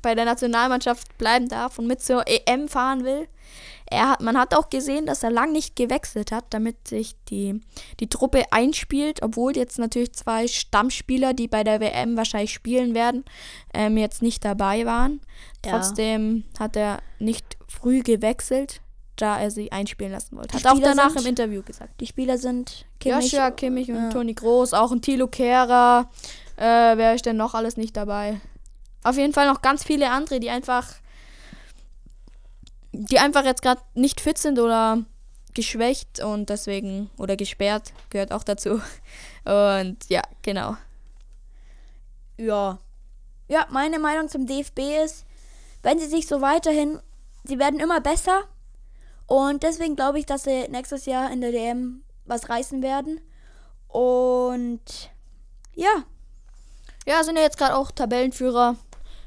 bei 0.00 0.14
der 0.14 0.24
Nationalmannschaft 0.24 1.18
bleiben 1.18 1.48
darf 1.48 1.80
und 1.80 1.88
mit 1.88 2.00
zur 2.00 2.22
EM 2.28 2.68
fahren 2.68 3.02
will. 3.02 3.26
Er 3.90 4.10
hat, 4.10 4.20
man 4.20 4.38
hat 4.38 4.54
auch 4.54 4.70
gesehen, 4.70 5.06
dass 5.06 5.24
er 5.24 5.32
lang 5.32 5.50
nicht 5.50 5.74
gewechselt 5.74 6.30
hat, 6.30 6.44
damit 6.50 6.86
sich 6.86 7.16
die, 7.28 7.60
die 7.98 8.08
Truppe 8.08 8.44
einspielt, 8.52 9.20
obwohl 9.20 9.56
jetzt 9.56 9.80
natürlich 9.80 10.12
zwei 10.12 10.46
Stammspieler, 10.46 11.34
die 11.34 11.48
bei 11.48 11.64
der 11.64 11.80
WM 11.80 12.16
wahrscheinlich 12.16 12.52
spielen 12.52 12.94
werden, 12.94 13.24
ähm, 13.74 13.96
jetzt 13.96 14.22
nicht 14.22 14.44
dabei 14.44 14.86
waren. 14.86 15.20
Ja. 15.66 15.72
Trotzdem 15.72 16.44
hat 16.56 16.76
er 16.76 17.00
nicht 17.18 17.56
früh 17.66 18.02
gewechselt, 18.02 18.80
da 19.20 19.38
er 19.40 19.50
sie 19.50 19.70
einspielen 19.72 20.12
lassen 20.12 20.36
wollte. 20.36 20.56
Hat 20.56 20.66
auch 20.66 20.78
danach 20.80 21.10
sind- 21.10 21.22
im 21.22 21.26
Interview 21.28 21.62
gesagt. 21.62 22.00
Die 22.00 22.06
Spieler 22.06 22.38
sind 22.38 22.86
Kimmich. 23.00 23.32
Joshua 23.32 23.50
Kimmich 23.50 23.88
und 23.90 23.96
ja. 23.96 24.10
Toni 24.10 24.34
Groß, 24.34 24.74
auch 24.74 24.90
ein 24.92 25.02
Thilo 25.02 25.26
Kehrer. 25.28 26.08
Äh, 26.56 26.96
wer 26.96 27.14
ist 27.14 27.26
denn 27.26 27.36
noch 27.36 27.54
alles 27.54 27.76
nicht 27.76 27.96
dabei? 27.96 28.40
Auf 29.04 29.16
jeden 29.16 29.32
Fall 29.32 29.46
noch 29.46 29.62
ganz 29.62 29.84
viele 29.84 30.10
andere, 30.10 30.40
die 30.40 30.50
einfach, 30.50 30.86
die 32.92 33.18
einfach 33.18 33.44
jetzt 33.44 33.62
gerade 33.62 33.80
nicht 33.94 34.20
fit 34.20 34.38
sind 34.38 34.58
oder 34.58 35.04
geschwächt 35.54 36.20
und 36.20 36.50
deswegen, 36.50 37.10
oder 37.16 37.36
gesperrt, 37.36 37.92
gehört 38.10 38.32
auch 38.32 38.44
dazu. 38.44 38.80
Und 39.44 39.96
ja, 40.08 40.20
genau. 40.42 40.76
Ja. 42.36 42.78
Ja, 43.48 43.66
meine 43.70 43.98
Meinung 43.98 44.28
zum 44.28 44.46
DFB 44.46 44.78
ist, 45.04 45.24
wenn 45.82 45.98
sie 45.98 46.06
sich 46.06 46.26
so 46.26 46.40
weiterhin, 46.42 47.00
sie 47.44 47.58
werden 47.58 47.80
immer 47.80 48.00
besser 48.00 48.42
Und 49.28 49.62
deswegen 49.62 49.94
glaube 49.94 50.18
ich, 50.18 50.26
dass 50.26 50.44
sie 50.44 50.68
nächstes 50.68 51.04
Jahr 51.04 51.30
in 51.30 51.42
der 51.42 51.52
DM 51.52 52.02
was 52.24 52.48
reißen 52.48 52.82
werden. 52.82 53.20
Und 53.86 55.10
ja. 55.74 56.04
Ja, 57.06 57.22
sind 57.22 57.36
ja 57.36 57.42
jetzt 57.42 57.58
gerade 57.58 57.76
auch 57.76 57.90
Tabellenführer. 57.90 58.76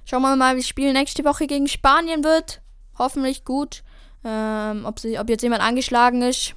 Schauen 0.03 0.23
wir 0.23 0.35
mal, 0.35 0.55
wie 0.55 0.61
das 0.61 0.67
Spiel 0.67 0.91
nächste 0.91 1.23
Woche 1.23 1.45
gegen 1.45 1.67
Spanien 1.67 2.23
wird. 2.23 2.61
Hoffentlich 2.97 3.45
gut. 3.45 3.83
Ähm, 4.23 4.85
ob, 4.85 4.99
sie, 4.99 5.19
ob 5.19 5.29
jetzt 5.29 5.43
jemand 5.43 5.61
angeschlagen 5.61 6.23
ist 6.23 6.55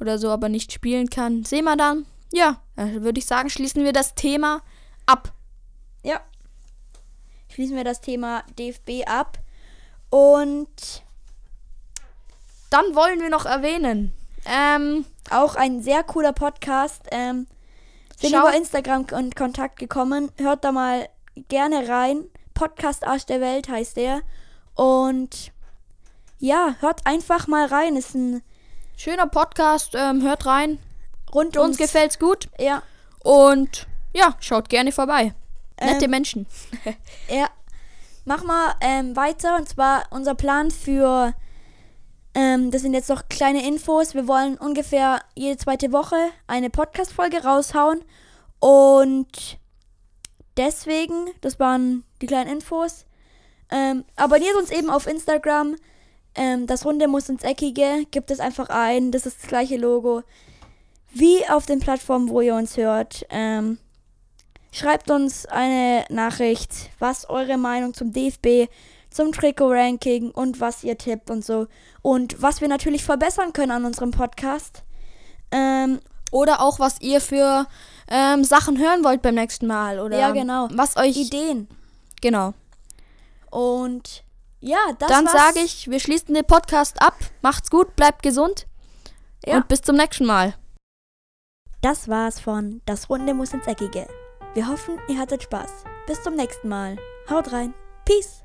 oder 0.00 0.18
so, 0.18 0.30
aber 0.30 0.48
nicht 0.48 0.72
spielen 0.72 1.08
kann, 1.08 1.44
sehen 1.44 1.64
wir 1.64 1.76
dann. 1.76 2.04
Ja, 2.32 2.60
dann 2.74 3.02
würde 3.02 3.20
ich 3.20 3.26
sagen, 3.26 3.48
schließen 3.48 3.84
wir 3.84 3.92
das 3.92 4.16
Thema 4.16 4.62
ab. 5.06 5.32
Ja. 6.02 6.20
Schließen 7.48 7.76
wir 7.76 7.84
das 7.84 8.00
Thema 8.00 8.42
DFB 8.58 9.06
ab. 9.06 9.38
Und 10.10 11.04
dann 12.70 12.94
wollen 12.94 13.20
wir 13.20 13.30
noch 13.30 13.46
erwähnen. 13.46 14.12
Ähm, 14.46 15.04
auch 15.30 15.54
ein 15.56 15.82
sehr 15.82 16.02
cooler 16.02 16.32
Podcast. 16.32 17.02
Ähm, 17.10 17.46
sind 18.16 18.34
über 18.34 18.54
Instagram 18.54 19.06
in 19.18 19.34
Kontakt 19.34 19.78
gekommen. 19.78 20.30
Hört 20.38 20.64
da 20.64 20.72
mal 20.72 21.08
gerne 21.48 21.88
rein. 21.88 22.24
Podcast 22.54 23.06
Arsch 23.06 23.26
der 23.26 23.40
Welt 23.40 23.68
heißt 23.68 23.96
der. 23.96 24.22
Und 24.74 25.52
ja, 26.38 26.76
hört 26.80 27.06
einfach 27.06 27.46
mal 27.46 27.66
rein. 27.66 27.96
Ist 27.96 28.14
ein 28.14 28.42
schöner 28.96 29.26
Podcast, 29.26 29.94
ähm, 29.94 30.22
hört 30.22 30.46
rein. 30.46 30.78
rund 31.34 31.56
Uns 31.56 31.76
gefällt's 31.76 32.18
gut. 32.18 32.48
Ja, 32.58 32.82
Und 33.22 33.86
ja, 34.14 34.36
schaut 34.40 34.68
gerne 34.68 34.92
vorbei. 34.92 35.34
Nette 35.80 36.04
Ähm, 36.04 36.10
Menschen. 36.10 36.46
ja. 37.28 37.48
Mach 38.24 38.44
mal 38.44 38.74
ähm, 38.80 39.16
weiter. 39.16 39.56
Und 39.56 39.68
zwar 39.68 40.04
unser 40.10 40.34
Plan 40.34 40.70
für. 40.70 41.34
Ähm, 42.34 42.70
das 42.70 42.82
sind 42.82 42.94
jetzt 42.94 43.08
noch 43.08 43.28
kleine 43.28 43.66
Infos. 43.66 44.14
Wir 44.14 44.28
wollen 44.28 44.56
ungefähr 44.56 45.20
jede 45.34 45.56
zweite 45.56 45.92
Woche 45.92 46.16
eine 46.46 46.70
Podcast-Folge 46.70 47.42
raushauen. 47.42 48.04
Und 48.60 49.58
deswegen, 50.56 51.30
das 51.40 51.58
waren 51.58 52.04
die 52.20 52.26
kleinen 52.26 52.50
Infos. 52.50 53.04
Ähm, 53.70 54.04
abonniert 54.16 54.56
uns 54.56 54.70
eben 54.70 54.90
auf 54.90 55.06
Instagram. 55.06 55.76
Ähm, 56.34 56.66
das 56.66 56.84
Runde 56.84 57.08
muss 57.08 57.28
ins 57.28 57.42
Eckige. 57.42 58.04
Gibt 58.10 58.30
es 58.30 58.40
einfach 58.40 58.68
ein. 58.68 59.10
Das 59.10 59.26
ist 59.26 59.42
das 59.42 59.48
gleiche 59.48 59.76
Logo. 59.76 60.22
Wie 61.12 61.48
auf 61.48 61.66
den 61.66 61.80
Plattformen, 61.80 62.28
wo 62.28 62.40
ihr 62.40 62.54
uns 62.54 62.76
hört. 62.76 63.26
Ähm, 63.30 63.78
schreibt 64.72 65.10
uns 65.10 65.46
eine 65.46 66.04
Nachricht, 66.08 66.90
was 67.00 67.28
eure 67.28 67.58
Meinung 67.58 67.94
zum 67.94 68.12
DFB, 68.12 68.70
zum 69.10 69.32
Trikot-Ranking 69.32 70.30
und 70.30 70.60
was 70.60 70.84
ihr 70.84 70.96
tippt 70.96 71.30
und 71.30 71.44
so. 71.44 71.66
Und 72.02 72.40
was 72.40 72.60
wir 72.60 72.68
natürlich 72.68 73.04
verbessern 73.04 73.52
können 73.52 73.72
an 73.72 73.84
unserem 73.84 74.10
Podcast. 74.10 74.84
Ähm, 75.50 76.00
Oder 76.30 76.60
auch, 76.60 76.78
was 76.78 77.00
ihr 77.00 77.20
für 77.20 77.66
ähm, 78.08 78.44
Sachen 78.44 78.78
hören 78.78 79.02
wollt 79.04 79.22
beim 79.22 79.34
nächsten 79.34 79.66
Mal. 79.66 79.98
Oder 79.98 80.18
Ja, 80.18 80.30
genau. 80.30 80.68
Was 80.72 80.96
euch. 80.96 81.16
Ideen. 81.16 81.68
Genau. 82.20 82.54
Und 83.50 84.24
ja, 84.60 84.78
das 84.98 85.08
Dann 85.08 85.26
sage 85.26 85.60
ich, 85.60 85.90
wir 85.90 86.00
schließen 86.00 86.34
den 86.34 86.44
Podcast 86.44 87.02
ab. 87.02 87.16
Macht's 87.42 87.70
gut, 87.70 87.96
bleibt 87.96 88.22
gesund. 88.22 88.66
Ja. 89.44 89.56
Und 89.56 89.68
bis 89.68 89.82
zum 89.82 89.96
nächsten 89.96 90.26
Mal. 90.26 90.54
Das 91.80 92.08
war's 92.08 92.38
von 92.38 92.82
Das 92.84 93.08
Runde 93.08 93.32
muss 93.32 93.54
ins 93.54 93.66
Eckige. 93.66 94.06
Wir 94.54 94.68
hoffen, 94.68 94.98
ihr 95.08 95.18
hattet 95.18 95.42
Spaß. 95.44 95.84
Bis 96.06 96.22
zum 96.22 96.34
nächsten 96.34 96.68
Mal. 96.68 96.96
Haut 97.30 97.52
rein. 97.52 97.72
Peace. 98.04 98.44